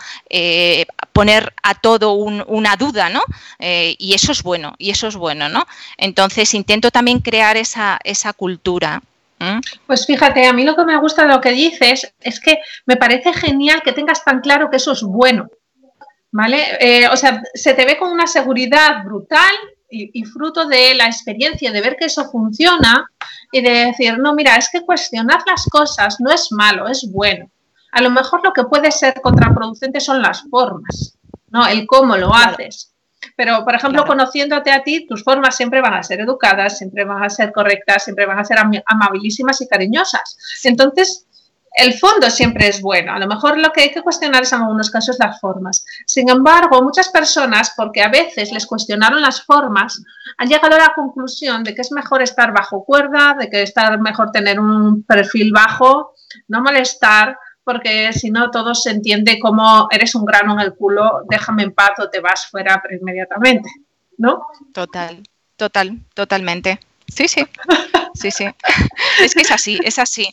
poner 1.13 1.53
a 1.61 1.75
todo 1.75 2.13
una 2.13 2.75
duda, 2.75 3.09
¿no? 3.09 3.21
Y 3.59 4.13
eso 4.13 4.31
es 4.31 4.43
bueno, 4.43 4.73
y 4.77 4.89
eso 4.89 5.07
es 5.07 5.15
bueno, 5.15 5.49
¿no? 5.49 5.65
Entonces 5.97 6.53
intento 6.53 6.91
también 6.91 7.19
crear 7.19 7.57
esa, 7.57 7.99
esa 8.03 8.33
cultura. 8.33 9.01
Pues 9.87 10.05
fíjate, 10.05 10.45
a 10.45 10.53
mí 10.53 10.63
lo 10.63 10.75
que 10.75 10.85
me 10.85 10.97
gusta 10.97 11.23
de 11.23 11.33
lo 11.33 11.41
que 11.41 11.51
dices 11.51 12.13
es 12.19 12.39
que 12.39 12.59
me 12.85 12.97
parece 12.97 13.33
genial 13.33 13.81
que 13.83 13.93
tengas 13.93 14.23
tan 14.23 14.41
claro 14.41 14.69
que 14.69 14.77
eso 14.77 14.91
es 14.91 15.03
bueno. 15.03 15.49
¿Vale? 16.31 16.77
Eh, 16.79 17.07
o 17.09 17.15
sea, 17.15 17.43
se 17.53 17.75
te 17.75 17.85
ve 17.85 17.97
con 17.97 18.11
una 18.11 18.25
seguridad 18.25 19.03
brutal 19.03 19.53
y, 19.89 20.23
fruto 20.23 20.65
de 20.65 20.95
la 20.95 21.05
experiencia, 21.05 21.71
de 21.71 21.81
ver 21.81 21.95
que 21.95 22.05
eso 22.05 22.29
funciona 22.31 23.05
y 23.51 23.61
de 23.61 23.85
decir, 23.85 24.17
no, 24.17 24.33
mira, 24.33 24.55
es 24.55 24.69
que 24.71 24.81
cuestionar 24.81 25.41
las 25.45 25.65
cosas 25.65 26.17
no 26.19 26.31
es 26.31 26.51
malo, 26.51 26.87
es 26.87 27.07
bueno. 27.11 27.51
A 27.91 28.01
lo 28.01 28.09
mejor 28.09 28.43
lo 28.43 28.53
que 28.53 28.63
puede 28.63 28.91
ser 28.91 29.21
contraproducente 29.21 29.99
son 29.99 30.21
las 30.23 30.43
formas, 30.49 31.15
¿no? 31.49 31.67
El 31.67 31.85
cómo 31.85 32.17
lo 32.17 32.33
haces. 32.33 32.92
Pero, 33.35 33.63
por 33.63 33.75
ejemplo, 33.75 34.05
conociéndote 34.05 34.71
a 34.71 34.83
ti, 34.83 35.05
tus 35.07 35.23
formas 35.23 35.55
siempre 35.55 35.81
van 35.81 35.93
a 35.93 36.03
ser 36.03 36.21
educadas, 36.21 36.77
siempre 36.77 37.05
van 37.05 37.23
a 37.23 37.29
ser 37.29 37.51
correctas, 37.51 38.03
siempre 38.03 38.25
van 38.25 38.39
a 38.39 38.45
ser 38.45 38.57
amabilísimas 38.85 39.61
y 39.61 39.67
cariñosas. 39.67 40.37
Entonces, 40.63 41.25
el 41.75 41.93
fondo 41.95 42.29
siempre 42.29 42.67
es 42.67 42.81
bueno. 42.81 43.13
A 43.13 43.19
lo 43.19 43.27
mejor 43.27 43.57
lo 43.57 43.71
que 43.71 43.81
hay 43.81 43.91
que 43.91 44.03
cuestionar 44.03 44.43
es 44.43 44.53
en 44.53 44.61
algunos 44.61 44.91
casos 44.91 45.17
las 45.19 45.39
formas. 45.39 45.85
Sin 46.05 46.29
embargo, 46.29 46.83
muchas 46.83 47.09
personas, 47.09 47.73
porque 47.75 48.03
a 48.03 48.09
veces 48.09 48.51
les 48.51 48.67
cuestionaron 48.67 49.21
las 49.21 49.43
formas, 49.43 50.01
han 50.37 50.47
llegado 50.49 50.75
a 50.75 50.79
la 50.79 50.93
conclusión 50.93 51.63
de 51.63 51.73
que 51.73 51.81
es 51.81 51.91
mejor 51.91 52.21
estar 52.21 52.53
bajo 52.53 52.85
cuerda, 52.85 53.35
de 53.39 53.49
que 53.49 53.63
es 53.63 53.73
mejor 53.99 54.31
tener 54.31 54.59
un 54.59 55.03
perfil 55.03 55.51
bajo, 55.51 56.13
no 56.47 56.61
molestar, 56.61 57.37
porque 57.63 58.11
si 58.13 58.29
no 58.29 58.51
todo 58.51 58.75
se 58.75 58.91
entiende 58.91 59.39
como 59.39 59.87
eres 59.91 60.15
un 60.15 60.25
grano 60.25 60.53
en 60.53 60.59
el 60.59 60.73
culo, 60.73 61.21
déjame 61.29 61.63
en 61.63 61.73
paz 61.73 61.91
o 61.99 62.09
te 62.09 62.19
vas 62.19 62.47
fuera 62.47 62.81
inmediatamente, 62.91 63.69
¿no? 64.17 64.43
Total, 64.73 65.23
total, 65.55 65.99
totalmente. 66.13 66.79
Sí, 67.07 67.27
sí, 67.27 67.45
sí, 68.13 68.31
sí. 68.31 68.45
Es 69.21 69.35
que 69.35 69.41
es 69.41 69.51
así, 69.51 69.79
es 69.83 69.99
así. 69.99 70.27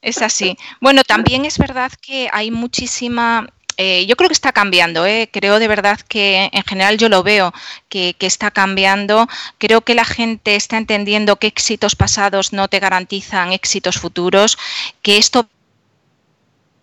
Es 0.00 0.20
así. 0.20 0.56
Bueno, 0.80 1.02
también 1.02 1.44
es 1.44 1.56
verdad 1.56 1.90
que 2.02 2.28
hay 2.30 2.50
muchísima 2.50 3.46
eh, 3.76 4.06
yo 4.06 4.14
creo 4.14 4.28
que 4.28 4.34
está 4.34 4.52
cambiando, 4.52 5.04
¿eh? 5.04 5.28
creo 5.32 5.58
de 5.58 5.66
verdad 5.66 5.98
que 6.00 6.48
en 6.52 6.62
general 6.62 6.96
yo 6.96 7.08
lo 7.08 7.24
veo 7.24 7.52
que, 7.88 8.14
que, 8.16 8.26
está 8.26 8.52
cambiando. 8.52 9.26
Creo 9.58 9.80
que 9.80 9.96
la 9.96 10.04
gente 10.04 10.54
está 10.54 10.76
entendiendo 10.76 11.36
que 11.36 11.48
éxitos 11.48 11.96
pasados 11.96 12.52
no 12.52 12.68
te 12.68 12.78
garantizan 12.78 13.52
éxitos 13.52 13.98
futuros, 13.98 14.58
que 15.02 15.16
esto 15.16 15.48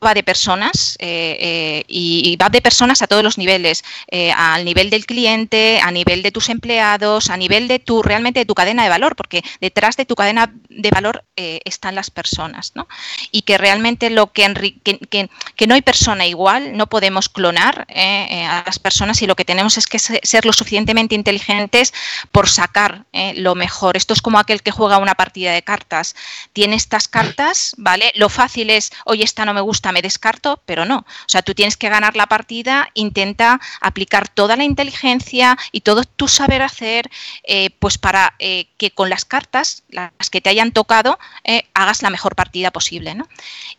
va 0.04 0.14
de 0.14 0.24
personas 0.24 0.98
eh, 1.00 1.38
eh, 1.40 1.84
y, 1.88 2.36
va 2.38 2.50
de 2.50 2.62
personas 2.62 3.02
a 3.02 3.08
todos 3.08 3.24
los 3.24 3.38
niveles, 3.38 3.84
eh, 4.10 4.32
al 4.32 4.66
nivel 4.66 4.90
del 4.90 5.06
cliente, 5.06 5.80
a 5.82 5.92
nivel 5.92 6.24
de 6.24 6.32
tus 6.32 6.50
empleados, 6.50 7.30
a 7.30 7.38
nivel 7.38 7.68
de 7.68 7.80
tu 7.80 8.02
realmente 8.02 8.40
de 8.40 8.46
tu 8.46 8.56
cadena 8.56 8.84
de 8.84 8.90
valor, 8.90 9.16
porque 9.16 9.44
detrás 9.60 9.98
de 9.98 10.06
tu 10.06 10.16
cadena 10.16 10.52
de 10.70 10.90
valor 10.90 11.24
están 11.36 11.96
las 11.96 12.12
personas, 12.12 12.74
¿no? 12.76 12.88
Y 13.32 13.42
que 13.42 13.58
realmente 13.58 14.10
lo 14.12 14.32
que, 14.32 14.80
que, 14.84 15.30
que, 15.56 15.68
no 15.68 15.74
hay 15.74 15.82
persona 15.82 16.28
igual, 16.28 16.78
no 16.78 16.88
podemos 16.88 17.30
clonar 17.30 17.88
a 17.90 18.64
las 18.66 18.78
personas 18.78 19.22
y 19.22 19.28
lo 19.28 19.36
que 19.36 19.46
tenemos 19.46 19.78
es 19.78 19.88
que 19.88 19.98
ser 19.98 20.46
lo 20.46 20.54
suficientemente 20.54 21.16
inteligentes 21.16 21.94
por 22.32 22.48
sacar 22.48 23.06
lo 23.36 23.56
mejor. 23.56 23.98
Esto 23.98 24.14
es 24.14 24.22
como 24.22 24.38
aquel 24.38 24.62
que 24.62 24.72
juega 24.72 24.98
una 24.98 25.16
partida 25.16 25.52
de 25.52 25.64
cartas. 25.64 26.16
Tiene 26.54 26.76
estas 26.76 27.08
cartas, 27.08 27.74
¿vale? 27.78 28.12
Lo 28.16 28.30
fácil 28.30 28.70
es, 28.70 28.92
oye, 29.06 29.24
esta 29.24 29.46
no 29.46 29.54
me 29.54 29.62
gusta, 29.62 29.91
me 29.92 30.02
descarto, 30.02 30.62
pero 30.66 30.86
no. 30.86 31.00
O 31.00 31.30
sea, 31.30 31.42
tú 31.42 31.54
tienes 31.54 31.78
que 31.78 31.90
ganar 31.90 32.16
la 32.16 32.28
partida, 32.28 32.90
intenta 32.94 33.60
aplicar 33.80 34.28
toda 34.28 34.56
la 34.56 34.64
inteligencia 34.64 35.58
y 35.72 35.82
todo 35.82 36.04
tu 36.04 36.28
saber 36.28 36.62
hacer, 36.62 37.10
eh, 37.44 37.70
pues 37.80 37.98
para 37.98 38.34
eh, 38.40 38.68
que 38.78 38.92
con 38.92 39.10
las 39.10 39.26
cartas, 39.26 39.84
las 39.90 40.30
que 40.30 40.42
te 40.42 40.50
hayan 40.50 40.72
tocado, 40.72 41.20
eh, 41.44 41.64
hagas 41.74 42.02
la 42.02 42.10
mejor 42.10 42.36
partida 42.36 42.72
posible. 42.72 43.16
¿no? 43.16 43.28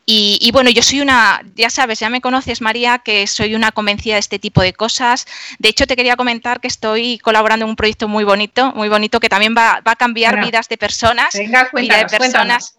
Y, 0.06 0.50
bueno, 0.52 0.70
yo 0.70 0.82
soy 0.82 1.00
una, 1.00 1.42
ya 1.54 1.70
sabes, 1.70 2.00
ya 2.00 2.10
me 2.10 2.20
conoces, 2.20 2.60
María, 2.60 2.98
que 2.98 3.26
soy 3.26 3.54
una 3.54 3.72
convencida 3.72 4.14
de 4.14 4.20
este 4.20 4.38
tipo 4.38 4.60
de 4.60 4.72
cosas. 4.72 5.26
De 5.58 5.68
hecho, 5.68 5.86
te 5.86 5.96
quería 5.96 6.16
comentar 6.16 6.60
que 6.60 6.68
estoy 6.68 7.18
colaborando 7.18 7.64
en 7.64 7.70
un 7.70 7.76
proyecto 7.76 8.08
muy 8.08 8.24
bonito, 8.24 8.72
muy 8.72 8.88
bonito, 8.88 9.20
que 9.20 9.28
también 9.28 9.54
va, 9.56 9.80
a 9.84 9.96
cambiar 9.96 10.44
vidas 10.44 10.68
de 10.68 10.76
personas. 10.76 11.34
Venga, 11.34 11.70
de 11.72 12.06
personas 12.06 12.74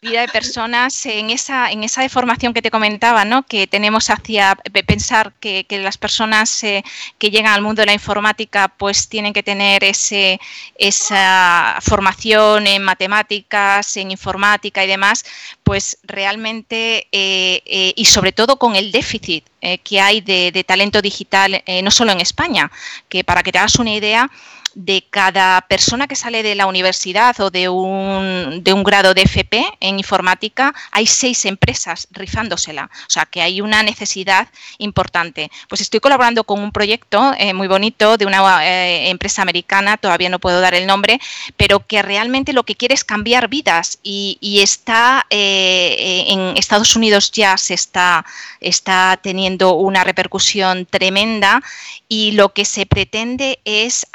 vida 0.00 0.20
de 0.20 0.28
personas 0.28 1.06
en 1.06 1.30
esa, 1.30 1.70
en 1.70 1.82
esa 1.82 2.02
deformación 2.02 2.54
que 2.54 2.62
te 2.62 2.70
comentaba, 2.70 3.24
¿no? 3.24 3.42
que 3.44 3.66
tenemos 3.66 4.10
hacia 4.10 4.56
pensar 4.86 5.32
que, 5.40 5.66
las 5.70 5.98
personas 5.98 6.62
eh, 6.64 6.84
que 7.18 7.30
llegan 7.30 7.52
al 7.52 7.62
mundo 7.62 7.82
de 7.82 7.86
la 7.86 7.92
informática 7.92 8.68
pues 8.68 9.08
tienen 9.08 9.32
que 9.32 9.42
tener 9.42 9.84
ese, 9.84 10.40
esa 10.76 11.78
formación 11.80 12.66
en 12.66 12.82
matemáticas, 12.82 13.96
en 13.96 14.10
informática 14.10 14.84
y 14.84 14.88
demás, 14.88 15.24
pues 15.62 15.98
realmente 16.02 17.08
eh, 17.12 17.62
eh, 17.66 17.92
y 17.96 18.04
sobre 18.04 18.32
todo 18.32 18.58
con 18.58 18.76
el 18.76 18.92
déficit 18.92 19.44
que 19.82 20.00
hay 20.00 20.20
de, 20.20 20.52
de 20.52 20.62
talento 20.62 21.02
digital, 21.02 21.64
no 21.82 21.90
solo 21.90 22.12
en 22.12 22.20
España, 22.20 22.70
que 23.08 23.24
para 23.24 23.42
que 23.42 23.50
te 23.50 23.58
hagas 23.58 23.74
una 23.74 23.92
idea, 23.92 24.30
de 24.78 25.04
cada 25.10 25.60
persona 25.62 26.06
que 26.06 26.14
sale 26.14 26.44
de 26.44 26.54
la 26.54 26.66
universidad 26.66 27.38
o 27.40 27.50
de 27.50 27.68
un, 27.68 28.60
de 28.62 28.72
un 28.72 28.84
grado 28.84 29.12
de 29.12 29.22
FP 29.22 29.66
en 29.80 29.98
informática, 29.98 30.72
hay 30.92 31.04
seis 31.04 31.46
empresas 31.46 32.06
rifándosela. 32.12 32.84
O 32.84 33.10
sea, 33.10 33.26
que 33.26 33.42
hay 33.42 33.60
una 33.60 33.82
necesidad 33.82 34.46
importante. 34.78 35.50
Pues 35.68 35.80
estoy 35.80 35.98
colaborando 35.98 36.44
con 36.44 36.60
un 36.60 36.70
proyecto 36.70 37.34
eh, 37.38 37.54
muy 37.54 37.66
bonito 37.66 38.16
de 38.16 38.26
una 38.26 38.64
eh, 38.64 39.10
empresa 39.10 39.42
americana, 39.42 39.96
todavía 39.96 40.28
no 40.28 40.38
puedo 40.38 40.60
dar 40.60 40.74
el 40.74 40.86
nombre, 40.86 41.20
pero 41.56 41.84
que 41.84 42.00
realmente 42.02 42.52
lo 42.52 42.62
que 42.62 42.76
quiere 42.76 42.94
es 42.94 43.02
cambiar 43.02 43.48
vidas 43.48 43.98
y, 44.04 44.38
está 44.62 45.26
eh, 45.30 46.24
en 46.28 46.56
Estados 46.56 46.94
Unidos 46.96 47.30
ya 47.32 47.56
se 47.56 47.74
está, 47.74 48.24
está 48.60 49.18
teniendo 49.20 49.74
una 49.74 50.04
repercusión 50.04 50.86
tremenda 50.86 51.62
y 52.08 52.32
lo 52.32 52.50
que 52.50 52.64
se 52.64 52.86
pretende 52.86 53.60
es 53.64 54.06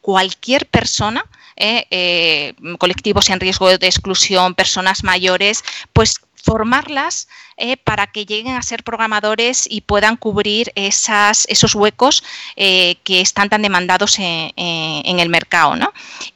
cualquier 0.00 0.66
persona, 0.66 1.24
eh, 1.56 1.86
eh, 1.90 2.54
colectivos 2.78 3.28
en 3.30 3.40
riesgo 3.40 3.76
de 3.76 3.86
exclusión, 3.86 4.54
personas 4.54 5.02
mayores, 5.02 5.64
pues 5.92 6.20
formarlas 6.34 7.28
eh, 7.56 7.76
para 7.76 8.06
que 8.06 8.24
lleguen 8.24 8.54
a 8.54 8.62
ser 8.62 8.84
programadores 8.84 9.66
y 9.68 9.80
puedan 9.80 10.16
cubrir 10.16 10.72
esos 10.76 11.74
huecos 11.74 12.22
que 12.56 13.20
están 13.20 13.48
tan 13.48 13.60
demandados 13.60 14.18
en, 14.20 15.18
el 15.20 15.28
mercado. 15.28 15.74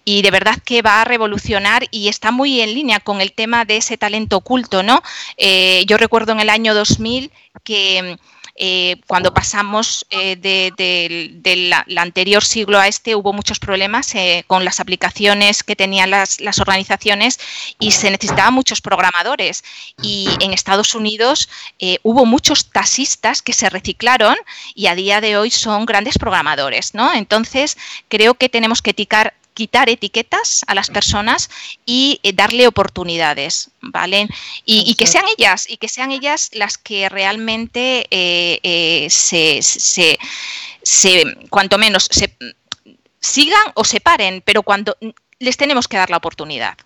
Y 0.04 0.22
de 0.22 0.30
verdad 0.32 0.58
que 0.64 0.82
va 0.82 1.00
a 1.00 1.04
revolucionar 1.04 1.86
y 1.92 2.08
está 2.08 2.32
muy 2.32 2.60
en 2.60 2.74
línea 2.74 2.98
con 2.98 3.20
el 3.20 3.32
tema 3.32 3.64
de 3.64 3.76
ese 3.76 3.96
talento 3.96 4.38
oculto. 4.38 4.82
¿no? 4.82 5.02
yo 5.86 5.96
recuerdo 5.96 6.32
en 6.32 6.40
el 6.40 6.50
año 6.50 6.74
2000 6.74 7.30
que 7.62 8.18
eh, 8.54 9.00
cuando 9.06 9.32
pasamos 9.32 10.04
eh, 10.10 10.36
del 10.36 11.98
anterior 11.98 12.44
siglo 12.44 12.78
a 12.78 12.86
este 12.86 13.14
hubo 13.14 13.32
muchos 13.32 13.58
problemas 13.58 14.14
eh, 14.14 14.44
con 14.46 14.66
las 14.66 14.78
aplicaciones 14.78 15.62
que 15.62 15.74
tenían 15.74 16.10
las, 16.10 16.38
organizaciones 16.60 17.40
y 17.78 17.92
se 17.92 18.10
necesitaban 18.10 18.52
muchos 18.52 18.80
programadores. 18.80 19.64
Y 20.02 20.28
en 20.40 20.52
Estados 20.52 20.94
Unidos 20.94 21.48
hubo 22.02 22.26
muchos 22.26 22.70
taxistas 22.70 23.42
que 23.42 23.52
se 23.52 23.70
reciclaron 23.70 24.36
y 24.74 24.86
a 24.86 24.94
día 24.94 25.20
de 25.20 25.36
hoy 25.36 25.50
son 25.50 25.86
grandes 25.86 26.18
programadores. 26.18 26.94
¿no? 26.94 27.12
Entonces, 27.14 27.78
creo 28.08 28.34
que 28.34 28.48
tenemos 28.48 28.82
que 28.82 28.90
eticar, 28.90 29.34
quitar 29.54 29.88
etiquetas 29.88 30.64
a 30.66 30.74
las 30.74 30.90
personas 30.90 31.50
y 31.86 32.20
eh, 32.22 32.32
darle 32.32 32.66
oportunidades, 32.66 33.70
¿vale? 33.80 34.28
Y, 34.64 34.94
que 34.94 35.06
sean 35.06 35.24
ellas, 35.36 35.68
y 35.68 35.76
que 35.76 35.88
sean 35.88 36.10
ellas 36.10 36.50
las 36.52 36.78
que 36.78 37.08
realmente 37.08 38.06
eh, 38.10 38.60
eh, 38.62 39.08
se, 39.10 39.62
se, 39.62 40.18
se, 40.82 41.24
cuanto 41.50 41.78
menos, 41.78 42.08
se 42.10 42.36
sigan 43.20 43.72
o 43.74 43.84
se 43.84 44.00
paren, 44.00 44.42
pero 44.44 44.62
cuando 44.62 44.96
les 45.38 45.56
tenemos 45.56 45.88
que 45.88 45.96
dar 45.96 46.10
la 46.10 46.16
oportunidad. 46.16 46.76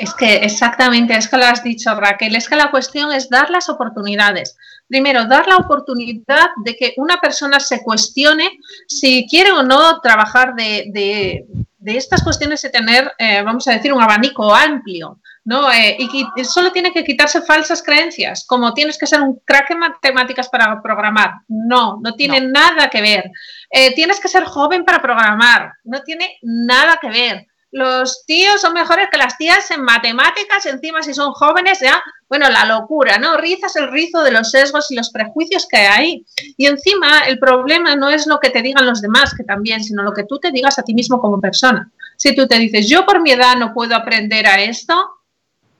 Es 0.00 0.12
que 0.14 0.36
exactamente, 0.36 1.16
es 1.16 1.28
que 1.28 1.36
lo 1.36 1.46
has 1.46 1.62
dicho 1.62 1.94
Raquel, 1.94 2.34
es 2.34 2.48
que 2.48 2.56
la 2.56 2.70
cuestión 2.70 3.12
es 3.12 3.28
dar 3.30 3.50
las 3.50 3.68
oportunidades. 3.68 4.56
Primero, 4.88 5.26
dar 5.26 5.46
la 5.46 5.56
oportunidad 5.56 6.48
de 6.64 6.76
que 6.76 6.94
una 6.96 7.20
persona 7.20 7.60
se 7.60 7.82
cuestione 7.82 8.58
si 8.88 9.26
quiere 9.28 9.52
o 9.52 9.62
no 9.62 10.00
trabajar 10.00 10.54
de, 10.54 10.86
de 10.92 11.44
estas 11.86 12.22
cuestiones 12.22 12.62
de 12.62 12.70
tener, 12.70 13.12
eh, 13.18 13.42
vamos 13.42 13.68
a 13.68 13.72
decir, 13.72 13.92
un 13.92 14.02
abanico 14.02 14.54
amplio, 14.54 15.20
¿no? 15.44 15.70
Eh, 15.70 15.96
y 15.98 16.44
solo 16.44 16.72
tiene 16.72 16.92
que 16.92 17.04
quitarse 17.04 17.42
falsas 17.42 17.82
creencias, 17.82 18.44
como 18.46 18.74
tienes 18.74 18.98
que 18.98 19.06
ser 19.06 19.20
un 19.20 19.40
crack 19.44 19.70
en 19.70 19.78
matemáticas 19.78 20.48
para 20.48 20.82
programar. 20.82 21.34
No, 21.48 21.98
no 22.02 22.14
tiene 22.14 22.40
nada 22.40 22.88
que 22.90 23.00
ver. 23.00 23.30
Eh, 23.70 23.94
tienes 23.94 24.18
que 24.18 24.28
ser 24.28 24.44
joven 24.44 24.84
para 24.84 25.00
programar. 25.00 25.72
No 25.84 26.02
tiene 26.02 26.38
nada 26.42 26.98
que 27.00 27.08
ver. 27.10 27.46
Los 27.76 28.24
tíos 28.24 28.62
son 28.62 28.72
mejores 28.72 29.08
que 29.12 29.18
las 29.18 29.36
tías 29.36 29.70
en 29.70 29.82
matemáticas, 29.82 30.64
encima 30.64 31.02
si 31.02 31.12
son 31.12 31.32
jóvenes 31.32 31.78
ya, 31.78 32.02
bueno, 32.26 32.48
la 32.48 32.64
locura, 32.64 33.18
¿no? 33.18 33.36
Rizas 33.36 33.76
el 33.76 33.92
rizo 33.92 34.22
de 34.22 34.30
los 34.30 34.50
sesgos 34.50 34.90
y 34.90 34.94
los 34.94 35.10
prejuicios 35.10 35.68
que 35.70 35.76
hay. 35.76 36.24
Y 36.56 36.64
encima 36.64 37.26
el 37.26 37.38
problema 37.38 37.94
no 37.94 38.08
es 38.08 38.26
lo 38.26 38.38
que 38.38 38.48
te 38.48 38.62
digan 38.62 38.86
los 38.86 39.02
demás, 39.02 39.34
que 39.36 39.44
también, 39.44 39.84
sino 39.84 40.02
lo 40.02 40.14
que 40.14 40.24
tú 40.24 40.38
te 40.38 40.52
digas 40.52 40.78
a 40.78 40.84
ti 40.84 40.94
mismo 40.94 41.20
como 41.20 41.38
persona. 41.38 41.92
Si 42.16 42.34
tú 42.34 42.46
te 42.46 42.58
dices, 42.58 42.88
yo 42.88 43.04
por 43.04 43.20
mi 43.20 43.32
edad 43.32 43.56
no 43.56 43.74
puedo 43.74 43.94
aprender 43.94 44.46
a 44.46 44.62
esto, 44.62 44.94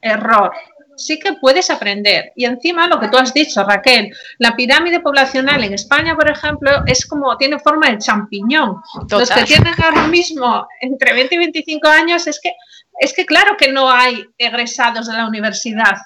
error 0.02 0.52
sí 0.96 1.18
que 1.18 1.34
puedes 1.34 1.70
aprender. 1.70 2.32
Y 2.34 2.44
encima 2.44 2.88
lo 2.88 2.98
que 2.98 3.08
tú 3.08 3.16
has 3.16 3.32
dicho, 3.32 3.64
Raquel, 3.64 4.12
la 4.38 4.56
pirámide 4.56 5.00
poblacional 5.00 5.62
en 5.64 5.74
España, 5.74 6.14
por 6.14 6.30
ejemplo, 6.30 6.82
es 6.86 7.06
como 7.06 7.36
tiene 7.36 7.58
forma 7.58 7.90
de 7.90 7.98
champiñón. 7.98 8.82
Los 9.10 9.30
que 9.30 9.44
tienen 9.44 9.74
ahora 9.82 10.06
mismo 10.08 10.66
entre 10.80 11.12
20 11.12 11.34
y 11.34 11.38
25 11.38 11.88
años 11.88 12.26
es 12.26 12.40
que 12.40 12.52
es 12.98 13.12
que 13.12 13.26
claro 13.26 13.56
que 13.56 13.70
no 13.72 13.90
hay 13.90 14.24
egresados 14.38 15.06
de 15.06 15.12
la 15.12 15.26
universidad, 15.26 15.98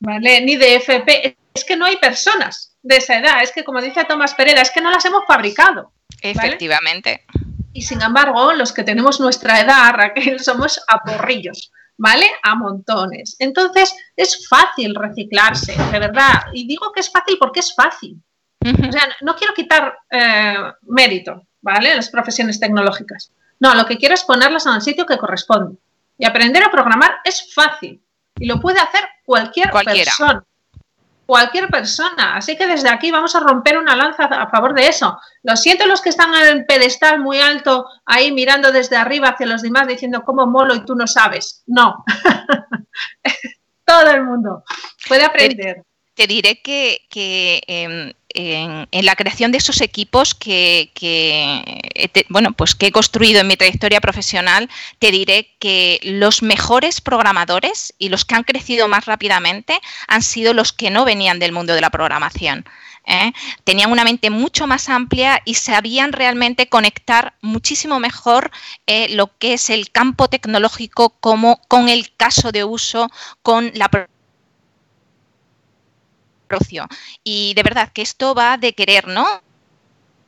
¿vale? 0.00 0.40
Ni 0.40 0.56
de 0.56 0.76
FP, 0.76 1.36
es 1.54 1.64
que 1.64 1.76
no 1.76 1.84
hay 1.84 1.96
personas 1.96 2.76
de 2.82 2.96
esa 2.96 3.18
edad, 3.18 3.42
es 3.42 3.52
que 3.52 3.62
como 3.64 3.80
dice 3.80 4.04
Tomás 4.04 4.34
Pereda, 4.34 4.60
es 4.60 4.70
que 4.70 4.80
no 4.80 4.90
las 4.90 5.04
hemos 5.04 5.24
fabricado. 5.26 5.92
Efectivamente. 6.20 7.24
Y 7.72 7.82
sin 7.82 8.02
embargo, 8.02 8.52
los 8.52 8.72
que 8.72 8.84
tenemos 8.84 9.20
nuestra 9.20 9.60
edad, 9.60 9.94
Raquel, 9.94 10.40
somos 10.40 10.80
aporrillos. 10.88 11.72
¿Vale? 12.02 12.26
A 12.42 12.56
montones. 12.56 13.36
Entonces, 13.38 13.94
es 14.16 14.48
fácil 14.48 14.92
reciclarse, 14.96 15.72
de 15.92 15.98
verdad. 16.00 16.46
Y 16.52 16.66
digo 16.66 16.90
que 16.92 16.98
es 16.98 17.08
fácil 17.08 17.36
porque 17.38 17.60
es 17.60 17.72
fácil. 17.76 18.20
O 18.60 18.92
sea, 18.92 19.08
no 19.20 19.36
quiero 19.36 19.54
quitar 19.54 19.98
eh, 20.10 20.72
mérito, 20.82 21.46
¿vale? 21.60 21.94
Las 21.94 22.10
profesiones 22.10 22.58
tecnológicas. 22.58 23.30
No, 23.60 23.72
lo 23.76 23.86
que 23.86 23.98
quiero 23.98 24.14
es 24.14 24.24
ponerlas 24.24 24.66
en 24.66 24.74
el 24.74 24.82
sitio 24.82 25.06
que 25.06 25.16
corresponde. 25.16 25.78
Y 26.18 26.26
aprender 26.26 26.64
a 26.64 26.72
programar 26.72 27.20
es 27.24 27.54
fácil. 27.54 28.02
Y 28.36 28.46
lo 28.46 28.60
puede 28.60 28.80
hacer 28.80 29.02
cualquier 29.24 29.70
persona 29.70 30.44
cualquier 31.32 31.68
persona. 31.68 32.36
Así 32.36 32.58
que 32.58 32.66
desde 32.66 32.90
aquí 32.90 33.10
vamos 33.10 33.34
a 33.34 33.40
romper 33.40 33.78
una 33.78 33.96
lanza 33.96 34.24
a 34.26 34.50
favor 34.50 34.74
de 34.74 34.86
eso. 34.86 35.18
Lo 35.42 35.56
siento 35.56 35.86
los 35.86 36.02
que 36.02 36.10
están 36.10 36.34
en 36.34 36.58
el 36.58 36.66
pedestal 36.66 37.20
muy 37.20 37.40
alto, 37.40 37.86
ahí 38.04 38.32
mirando 38.32 38.70
desde 38.70 38.96
arriba 38.96 39.28
hacia 39.28 39.46
los 39.46 39.62
demás, 39.62 39.88
diciendo 39.88 40.24
cómo 40.26 40.46
molo 40.46 40.74
y 40.74 40.84
tú 40.84 40.94
no 40.94 41.06
sabes. 41.06 41.62
No. 41.66 42.04
Todo 43.86 44.10
el 44.10 44.24
mundo 44.24 44.62
puede 45.08 45.24
aprender. 45.24 45.82
Te, 46.12 46.26
diré 46.26 46.60
que, 46.60 47.62
em, 47.66 48.12
en, 48.34 48.86
la 49.04 49.16
creación 49.16 49.52
de 49.52 49.58
esos 49.58 49.80
equipos 49.80 50.34
que, 50.34 50.90
bueno, 52.28 52.52
pues 52.52 52.74
que 52.74 52.86
he 52.86 52.92
construido 52.92 53.40
en 53.40 53.46
mi 53.46 53.56
trayectoria 53.56 54.00
profesional, 54.00 54.68
te 54.98 55.10
diré 55.10 55.50
que 55.58 55.98
los 56.02 56.42
mejores 56.42 57.00
programadores 57.00 57.94
y 57.98 58.08
los 58.08 58.24
que 58.24 58.34
han 58.34 58.44
crecido 58.44 58.88
más 58.88 59.06
rápidamente 59.06 59.80
han 60.08 60.22
sido 60.22 60.54
los 60.54 60.72
que 60.72 60.90
no 60.90 61.04
venían 61.04 61.38
del 61.38 61.52
mundo 61.52 61.74
de 61.74 61.80
la 61.80 61.90
programación. 61.90 62.64
¿eh? 63.06 63.32
Tenían 63.64 63.90
una 63.90 64.04
mente 64.04 64.30
mucho 64.30 64.66
más 64.66 64.88
amplia 64.88 65.40
y 65.44 65.54
sabían 65.54 66.12
realmente 66.12 66.68
conectar 66.68 67.34
muchísimo 67.40 67.98
mejor 67.98 68.50
eh, 68.86 69.08
lo 69.10 69.36
que 69.38 69.54
es 69.54 69.70
el 69.70 69.90
campo 69.90 70.28
tecnológico 70.28 71.10
como 71.20 71.60
con 71.68 71.88
el 71.88 72.14
caso 72.16 72.52
de 72.52 72.64
uso, 72.64 73.10
con 73.42 73.72
la 73.74 73.88
y 77.24 77.54
de 77.54 77.62
verdad 77.62 77.90
que 77.92 78.02
esto 78.02 78.34
va 78.34 78.56
de 78.56 78.72
querer, 78.72 79.08
¿no? 79.08 79.26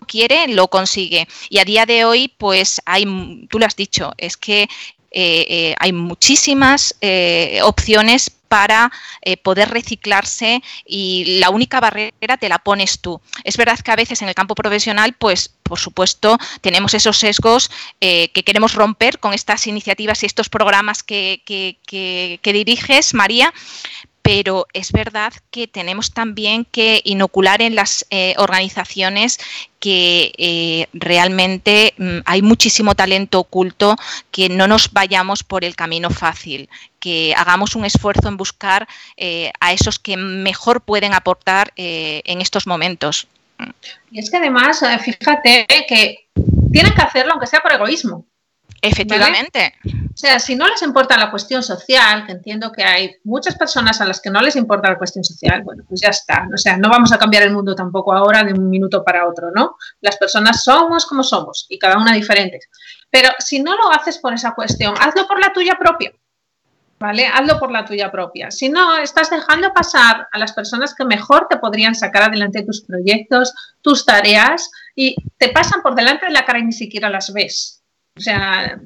quiere, 0.04 0.48
lo 0.48 0.68
consigue. 0.68 1.26
Y 1.48 1.58
a 1.58 1.64
día 1.64 1.86
de 1.86 2.04
hoy, 2.04 2.28
pues 2.28 2.80
hay, 2.84 3.46
tú 3.48 3.58
lo 3.58 3.66
has 3.66 3.76
dicho, 3.76 4.12
es 4.18 4.36
que 4.36 4.62
eh, 4.62 5.46
eh, 5.48 5.74
hay 5.78 5.92
muchísimas 5.92 6.96
eh, 7.00 7.60
opciones 7.62 8.30
para 8.48 8.92
poder 9.42 9.70
reciclarse 9.70 10.62
y 10.86 11.40
la 11.40 11.50
única 11.50 11.80
barrera 11.80 12.36
te 12.38 12.48
la 12.48 12.60
pones 12.60 13.00
tú. 13.00 13.20
Es 13.42 13.56
verdad 13.56 13.80
que 13.80 13.90
a 13.90 13.96
veces 13.96 14.22
en 14.22 14.28
el 14.28 14.34
campo 14.36 14.54
profesional, 14.54 15.12
pues 15.14 15.52
por 15.64 15.80
supuesto, 15.80 16.38
tenemos 16.60 16.94
esos 16.94 17.18
sesgos 17.18 17.68
que 17.98 18.42
queremos 18.46 18.74
romper 18.74 19.18
con 19.18 19.34
estas 19.34 19.66
iniciativas 19.66 20.22
y 20.22 20.26
estos 20.26 20.48
programas 20.48 21.02
que, 21.02 21.42
que 21.44 22.52
diriges, 22.52 23.12
María, 23.12 23.52
pero 24.24 24.66
es 24.72 24.90
verdad 24.90 25.34
que 25.50 25.68
tenemos 25.68 26.14
también 26.14 26.64
que 26.64 27.02
inocular 27.04 27.60
en 27.60 27.74
las 27.74 28.06
eh, 28.08 28.34
organizaciones 28.38 29.38
que 29.80 30.32
eh, 30.38 30.86
realmente 30.94 31.92
mm, 31.98 32.20
hay 32.24 32.40
muchísimo 32.40 32.94
talento 32.94 33.38
oculto, 33.38 33.96
que 34.30 34.48
no 34.48 34.66
nos 34.66 34.90
vayamos 34.94 35.44
por 35.44 35.62
el 35.62 35.76
camino 35.76 36.08
fácil, 36.08 36.70
que 37.00 37.34
hagamos 37.36 37.76
un 37.76 37.84
esfuerzo 37.84 38.28
en 38.28 38.38
buscar 38.38 38.88
eh, 39.18 39.52
a 39.60 39.74
esos 39.74 39.98
que 39.98 40.16
mejor 40.16 40.80
pueden 40.80 41.12
aportar 41.12 41.74
en 41.76 42.40
estos 42.40 42.66
momentos. 42.66 43.28
Y 44.10 44.20
es 44.20 44.30
que 44.30 44.38
además, 44.38 44.82
fíjate 45.04 45.66
que 45.86 46.28
tienen 46.72 46.94
que 46.94 47.02
hacerlo 47.02 47.32
aunque 47.32 47.46
sea 47.46 47.60
por 47.60 47.74
egoísmo. 47.74 48.24
Efectivamente. 48.84 49.74
O 49.84 50.16
sea, 50.16 50.38
si 50.38 50.54
no 50.56 50.68
les 50.68 50.82
importa 50.82 51.16
la 51.16 51.30
cuestión 51.30 51.62
social, 51.62 52.26
que 52.26 52.32
entiendo 52.32 52.70
que 52.70 52.84
hay 52.84 53.16
muchas 53.24 53.56
personas 53.56 54.00
a 54.00 54.04
las 54.04 54.20
que 54.20 54.30
no 54.30 54.40
les 54.42 54.56
importa 54.56 54.90
la 54.90 54.98
cuestión 54.98 55.24
social, 55.24 55.62
bueno, 55.62 55.84
pues 55.88 56.02
ya 56.02 56.10
está. 56.10 56.46
O 56.52 56.58
sea, 56.58 56.76
no 56.76 56.90
vamos 56.90 57.10
a 57.12 57.18
cambiar 57.18 57.44
el 57.44 57.52
mundo 57.52 57.74
tampoco 57.74 58.12
ahora 58.12 58.44
de 58.44 58.52
un 58.52 58.68
minuto 58.68 59.02
para 59.02 59.26
otro, 59.26 59.50
¿no? 59.54 59.76
Las 60.02 60.16
personas 60.16 60.62
somos 60.62 61.06
como 61.06 61.22
somos 61.22 61.66
y 61.68 61.78
cada 61.78 61.96
una 61.96 62.12
diferentes. 62.12 62.68
Pero 63.10 63.30
si 63.38 63.62
no 63.62 63.74
lo 63.76 63.90
haces 63.90 64.18
por 64.18 64.34
esa 64.34 64.52
cuestión, 64.52 64.94
hazlo 65.00 65.26
por 65.26 65.40
la 65.40 65.52
tuya 65.52 65.76
propia. 65.78 66.12
¿Vale? 66.98 67.26
Hazlo 67.26 67.58
por 67.58 67.72
la 67.72 67.84
tuya 67.84 68.10
propia. 68.10 68.50
Si 68.50 68.68
no, 68.68 68.98
estás 68.98 69.28
dejando 69.28 69.72
pasar 69.72 70.28
a 70.30 70.38
las 70.38 70.52
personas 70.52 70.94
que 70.94 71.04
mejor 71.04 71.48
te 71.50 71.56
podrían 71.56 71.94
sacar 71.94 72.22
adelante 72.22 72.62
tus 72.62 72.82
proyectos, 72.82 73.52
tus 73.82 74.06
tareas, 74.06 74.70
y 74.94 75.16
te 75.36 75.48
pasan 75.48 75.82
por 75.82 75.94
delante 75.94 76.26
de 76.26 76.32
la 76.32 76.44
cara 76.44 76.60
y 76.60 76.64
ni 76.64 76.72
siquiera 76.72 77.10
las 77.10 77.32
ves. 77.32 77.83
O 78.16 78.20
sea, 78.20 78.78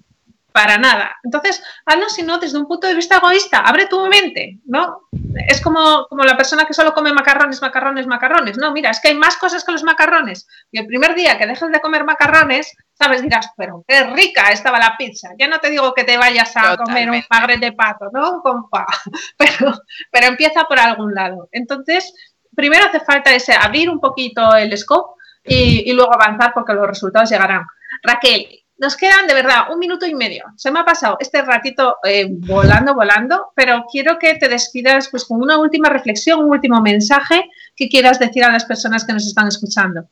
para 0.58 0.76
nada. 0.76 1.16
Entonces, 1.22 1.62
hazlo 1.86 2.08
si 2.08 2.22
no 2.22 2.38
desde 2.38 2.58
un 2.58 2.66
punto 2.66 2.88
de 2.88 2.94
vista 2.94 3.18
egoísta, 3.18 3.60
abre 3.60 3.86
tu 3.86 4.04
mente, 4.06 4.58
¿no? 4.64 5.02
Es 5.46 5.60
como, 5.60 6.06
como 6.08 6.24
la 6.24 6.36
persona 6.36 6.64
que 6.64 6.74
solo 6.74 6.94
come 6.94 7.12
macarrones, 7.12 7.62
macarrones, 7.62 8.08
macarrones. 8.08 8.56
No, 8.56 8.72
mira, 8.72 8.90
es 8.90 9.00
que 9.00 9.08
hay 9.08 9.14
más 9.14 9.36
cosas 9.36 9.64
que 9.64 9.70
los 9.70 9.84
macarrones. 9.84 10.48
Y 10.72 10.80
el 10.80 10.86
primer 10.86 11.14
día 11.14 11.38
que 11.38 11.46
dejes 11.46 11.70
de 11.70 11.80
comer 11.80 12.04
macarrones, 12.04 12.74
sabes, 12.94 13.22
dirás, 13.22 13.50
pero 13.56 13.84
qué 13.86 14.04
rica 14.04 14.48
estaba 14.50 14.80
la 14.80 14.96
pizza. 14.96 15.28
Ya 15.38 15.46
no 15.46 15.60
te 15.60 15.70
digo 15.70 15.94
que 15.94 16.02
te 16.02 16.18
vayas 16.18 16.56
a 16.56 16.76
comer 16.76 17.08
un 17.08 17.22
pagre 17.28 17.58
de 17.58 17.72
pato, 17.72 18.06
¿no? 18.12 18.40
Con 18.42 18.68
pa. 18.68 18.86
Pero, 19.38 19.72
pero 20.10 20.26
empieza 20.26 20.64
por 20.64 20.80
algún 20.80 21.14
lado. 21.14 21.48
Entonces, 21.52 22.12
primero 22.56 22.86
hace 22.86 22.98
falta 22.98 23.32
ese 23.32 23.54
abrir 23.54 23.88
un 23.88 24.00
poquito 24.00 24.56
el 24.56 24.76
scope 24.76 25.20
y, 25.44 25.88
y 25.88 25.92
luego 25.92 26.12
avanzar 26.12 26.52
porque 26.52 26.74
los 26.74 26.86
resultados 26.86 27.30
llegarán. 27.30 27.64
Raquel, 28.02 28.64
nos 28.78 28.96
quedan 28.96 29.26
de 29.26 29.34
verdad 29.34 29.70
un 29.70 29.78
minuto 29.78 30.06
y 30.06 30.14
medio. 30.14 30.44
Se 30.56 30.70
me 30.70 30.80
ha 30.80 30.84
pasado 30.84 31.16
este 31.20 31.42
ratito 31.42 31.96
eh, 32.04 32.26
volando, 32.30 32.94
volando, 32.94 33.52
pero 33.54 33.84
quiero 33.90 34.18
que 34.18 34.34
te 34.36 34.48
despidas 34.48 35.08
pues, 35.08 35.24
con 35.24 35.42
una 35.42 35.58
última 35.58 35.88
reflexión, 35.88 36.44
un 36.44 36.50
último 36.50 36.80
mensaje 36.80 37.50
que 37.74 37.88
quieras 37.88 38.18
decir 38.18 38.44
a 38.44 38.52
las 38.52 38.64
personas 38.64 39.04
que 39.04 39.12
nos 39.12 39.26
están 39.26 39.48
escuchando. 39.48 40.08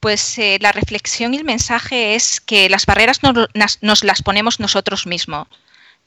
Pues 0.00 0.38
eh, 0.38 0.58
la 0.60 0.72
reflexión 0.72 1.34
y 1.34 1.38
el 1.38 1.44
mensaje 1.44 2.14
es 2.14 2.40
que 2.40 2.68
las 2.68 2.84
barreras 2.86 3.20
nos 3.22 4.04
las 4.04 4.22
ponemos 4.22 4.60
nosotros 4.60 5.06
mismos. 5.06 5.48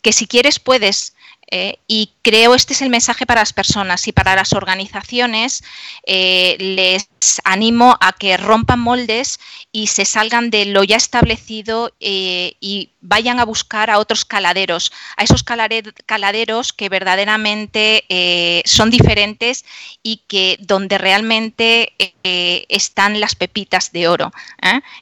Que 0.01 0.13
si 0.13 0.27
quieres 0.27 0.59
puedes, 0.59 1.13
eh, 1.53 1.79
y 1.85 2.11
creo 2.21 2.55
este 2.55 2.71
es 2.73 2.81
el 2.81 2.89
mensaje 2.89 3.25
para 3.25 3.41
las 3.41 3.51
personas 3.51 4.07
y 4.07 4.13
para 4.13 4.35
las 4.35 4.53
organizaciones. 4.53 5.63
Eh, 6.07 6.55
les 6.59 7.09
animo 7.43 7.97
a 7.99 8.13
que 8.13 8.37
rompan 8.37 8.79
moldes 8.79 9.39
y 9.71 9.87
se 9.87 10.05
salgan 10.05 10.49
de 10.49 10.65
lo 10.65 10.83
ya 10.85 10.95
establecido 10.95 11.93
eh, 11.99 12.55
y 12.61 12.91
vayan 13.01 13.39
a 13.41 13.45
buscar 13.45 13.89
a 13.89 13.99
otros 13.99 14.23
caladeros, 14.23 14.93
a 15.17 15.23
esos 15.23 15.43
caladeros 15.43 16.73
que 16.73 16.87
verdaderamente 16.89 18.63
son 18.65 18.89
diferentes 18.89 19.65
y 20.03 20.21
que 20.27 20.57
donde 20.61 20.97
realmente 20.97 21.93
están 22.69 23.19
las 23.19 23.35
pepitas 23.35 23.91
de 23.91 24.07
oro. 24.07 24.31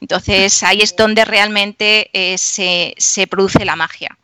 Entonces 0.01 0.63
ahí 0.63 0.81
es 0.81 0.95
donde 0.95 1.25
realmente 1.25 2.09
se 2.37 3.27
produce 3.27 3.65
la 3.65 3.75
magia. 3.75 4.18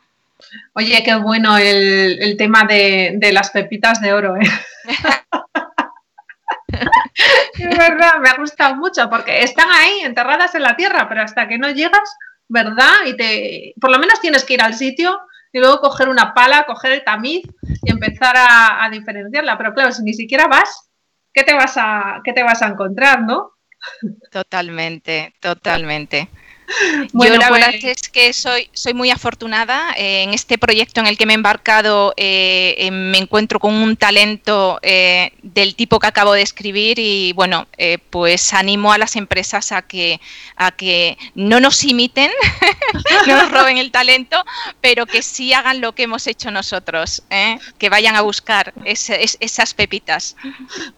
Oye, 0.74 1.02
qué 1.04 1.16
bueno 1.16 1.58
el, 1.58 2.36
tema 2.38 2.64
de, 2.64 3.18
las 3.32 3.52
pepitas 3.52 4.02
de 4.02 4.14
oro. 4.14 4.36
¿eh? 4.36 4.48
es 7.58 7.78
verdad, 7.78 8.20
me 8.22 8.30
ha 8.30 8.38
gustado 8.38 8.76
mucho 8.76 9.10
porque 9.10 9.44
están 9.44 9.70
ahí 9.72 10.02
enterradas 10.02 10.56
en 10.56 10.64
la 10.64 10.76
tierra, 10.76 11.08
pero 11.08 11.22
hasta 11.22 11.48
que 11.48 11.58
no 11.58 11.70
llegas, 11.70 12.18
¿verdad? 12.48 12.94
Y 13.06 13.16
te, 13.16 13.74
por 13.80 13.92
lo 13.92 14.00
menos 14.00 14.20
tienes 14.20 14.44
que 14.44 14.56
ir 14.56 14.62
al 14.62 14.74
sitio 14.74 15.20
y 15.52 15.60
luego 15.60 15.80
coger 15.80 16.10
una 16.10 16.34
pala, 16.34 16.66
coger 16.66 16.92
el 16.92 17.04
tamiz 17.04 17.46
y 17.84 17.92
empezar 17.92 18.36
a, 18.38 18.90
diferenciarla. 18.92 19.58
Pero 19.58 19.74
claro, 19.74 19.92
si 19.94 20.04
ni 20.04 20.14
siquiera 20.14 20.48
vas, 20.48 20.90
¿qué 21.34 21.44
te 21.44 21.54
vas 21.54 21.76
a, 21.78 22.22
qué 22.26 22.34
te 22.34 22.44
vas 22.44 22.62
a 22.62 22.68
encontrar, 22.68 23.22
no? 23.22 23.54
Totalmente, 24.32 25.34
totalmente. 25.40 26.28
Yo 27.14 27.38
la 27.38 27.50
verdad 27.50 27.70
pues 27.80 27.84
es 27.84 28.10
que 28.10 28.34
soy, 28.34 28.70
soy 28.74 28.94
muy 28.94 29.10
afortunada. 29.10 29.94
Eh, 29.98 30.24
en 30.24 30.34
este 30.34 30.58
proyecto 30.58 31.00
en 31.00 31.08
el 31.08 31.18
que 31.18 31.26
me 31.26 31.34
he 31.34 31.36
embarcado 31.36 32.14
eh, 32.18 32.76
eh, 32.78 32.92
me 32.92 33.18
encuentro 33.18 33.60
con 33.60 33.74
un 33.74 33.96
talento 33.96 34.80
del 34.82 35.76
tipo 35.76 36.00
que 36.00 36.08
acabo 36.08 36.34
de 36.34 36.42
escribir 36.42 37.00
y 37.00 37.34
bueno, 37.34 37.68
pues 38.10 38.54
animo 38.54 38.92
a 38.92 38.98
las 38.98 39.16
empresas 39.16 39.72
a 39.72 39.82
que, 39.82 40.20
a 40.56 40.72
que 40.72 41.18
no 41.34 41.60
nos 41.60 41.84
imiten, 41.84 42.32
no 43.28 43.36
nos 43.36 43.52
roben 43.52 43.78
el 43.78 43.92
talento, 43.92 44.44
pero 44.82 45.06
que 45.06 45.22
sí 45.22 45.54
hagan 45.54 45.82
lo 45.82 45.94
que 45.94 46.04
hemos 46.04 46.28
hecho 46.28 46.52
nosotros, 46.52 47.24
que 47.78 47.90
vayan 47.90 48.16
a 48.16 48.22
buscar 48.22 48.74
esas 48.86 49.74
pepitas. 49.74 50.36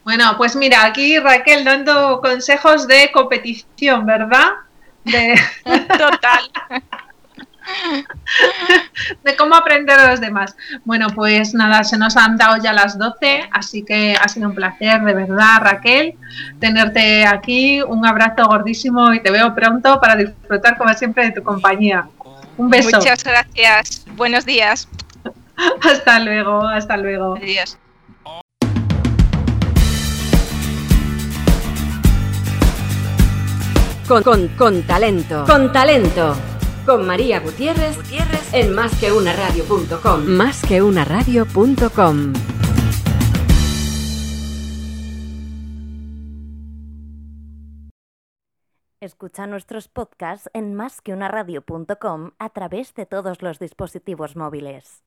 Bueno, 0.03 0.36
pues 0.38 0.56
mira, 0.56 0.86
aquí 0.86 1.19
Raquel 1.19 1.63
dando 1.63 2.21
consejos 2.21 2.88
de 2.88 3.12
competición, 3.12 4.06
¿verdad? 4.06 4.49
De, 5.12 5.39
Total. 5.98 6.52
de 9.24 9.36
cómo 9.36 9.56
aprender 9.56 10.00
a 10.00 10.12
los 10.12 10.20
demás. 10.20 10.56
Bueno, 10.86 11.08
pues 11.10 11.54
nada, 11.54 11.84
se 11.84 11.98
nos 11.98 12.15
han 12.17 12.38
dado 12.38 12.58
ya 12.58 12.74
las 12.74 12.98
12, 12.98 13.50
así 13.52 13.84
que 13.84 14.15
ha 14.20 14.28
sido 14.28 14.50
un 14.50 14.56
placer, 14.56 15.02
de 15.02 15.13
verdad, 15.13 15.62
Raquel, 15.62 16.15
tenerte 16.60 17.26
aquí. 17.26 17.82
Un 17.82 18.06
abrazo 18.06 18.46
gordísimo 18.48 19.13
y 19.13 19.22
te 19.22 19.32
veo 19.32 19.54
pronto 19.54 20.00
para 20.00 20.15
disfrutar, 20.15 20.78
como 20.78 20.93
siempre, 20.93 21.26
de 21.26 21.32
tu 21.32 21.43
compañía. 21.43 22.08
Un 22.58 22.70
beso. 22.70 22.98
Muchas 22.98 23.24
gracias. 23.24 24.06
Buenos 24.15 24.46
días. 24.46 24.88
hasta 25.82 26.20
luego, 26.20 26.67
hasta 26.67 26.98
luego. 26.98 27.36
Adiós. 27.36 27.78
Con, 34.08 34.24
con, 34.24 34.48
con 34.50 34.84
talento. 34.84 35.43
Con 35.46 35.72
talento. 35.74 36.34
Con 36.86 37.06
María 37.06 37.41
Gutiérrez, 37.41 37.98
Gutiérrez 37.98 38.54
en 38.54 38.74
másqueunaradio.com. 38.74 40.26
Másqueunaradio.com. 40.26 42.34
Escucha 49.02 49.46
nuestros 49.46 49.89
podcasts 49.89 50.50
en 50.54 50.74
másqueunaradio.com 50.74 52.32
a 52.39 52.50
través 52.50 52.93
de 52.93 53.06
todos 53.06 53.41
los 53.41 53.60
dispositivos 53.60 54.38
móviles. 54.38 55.04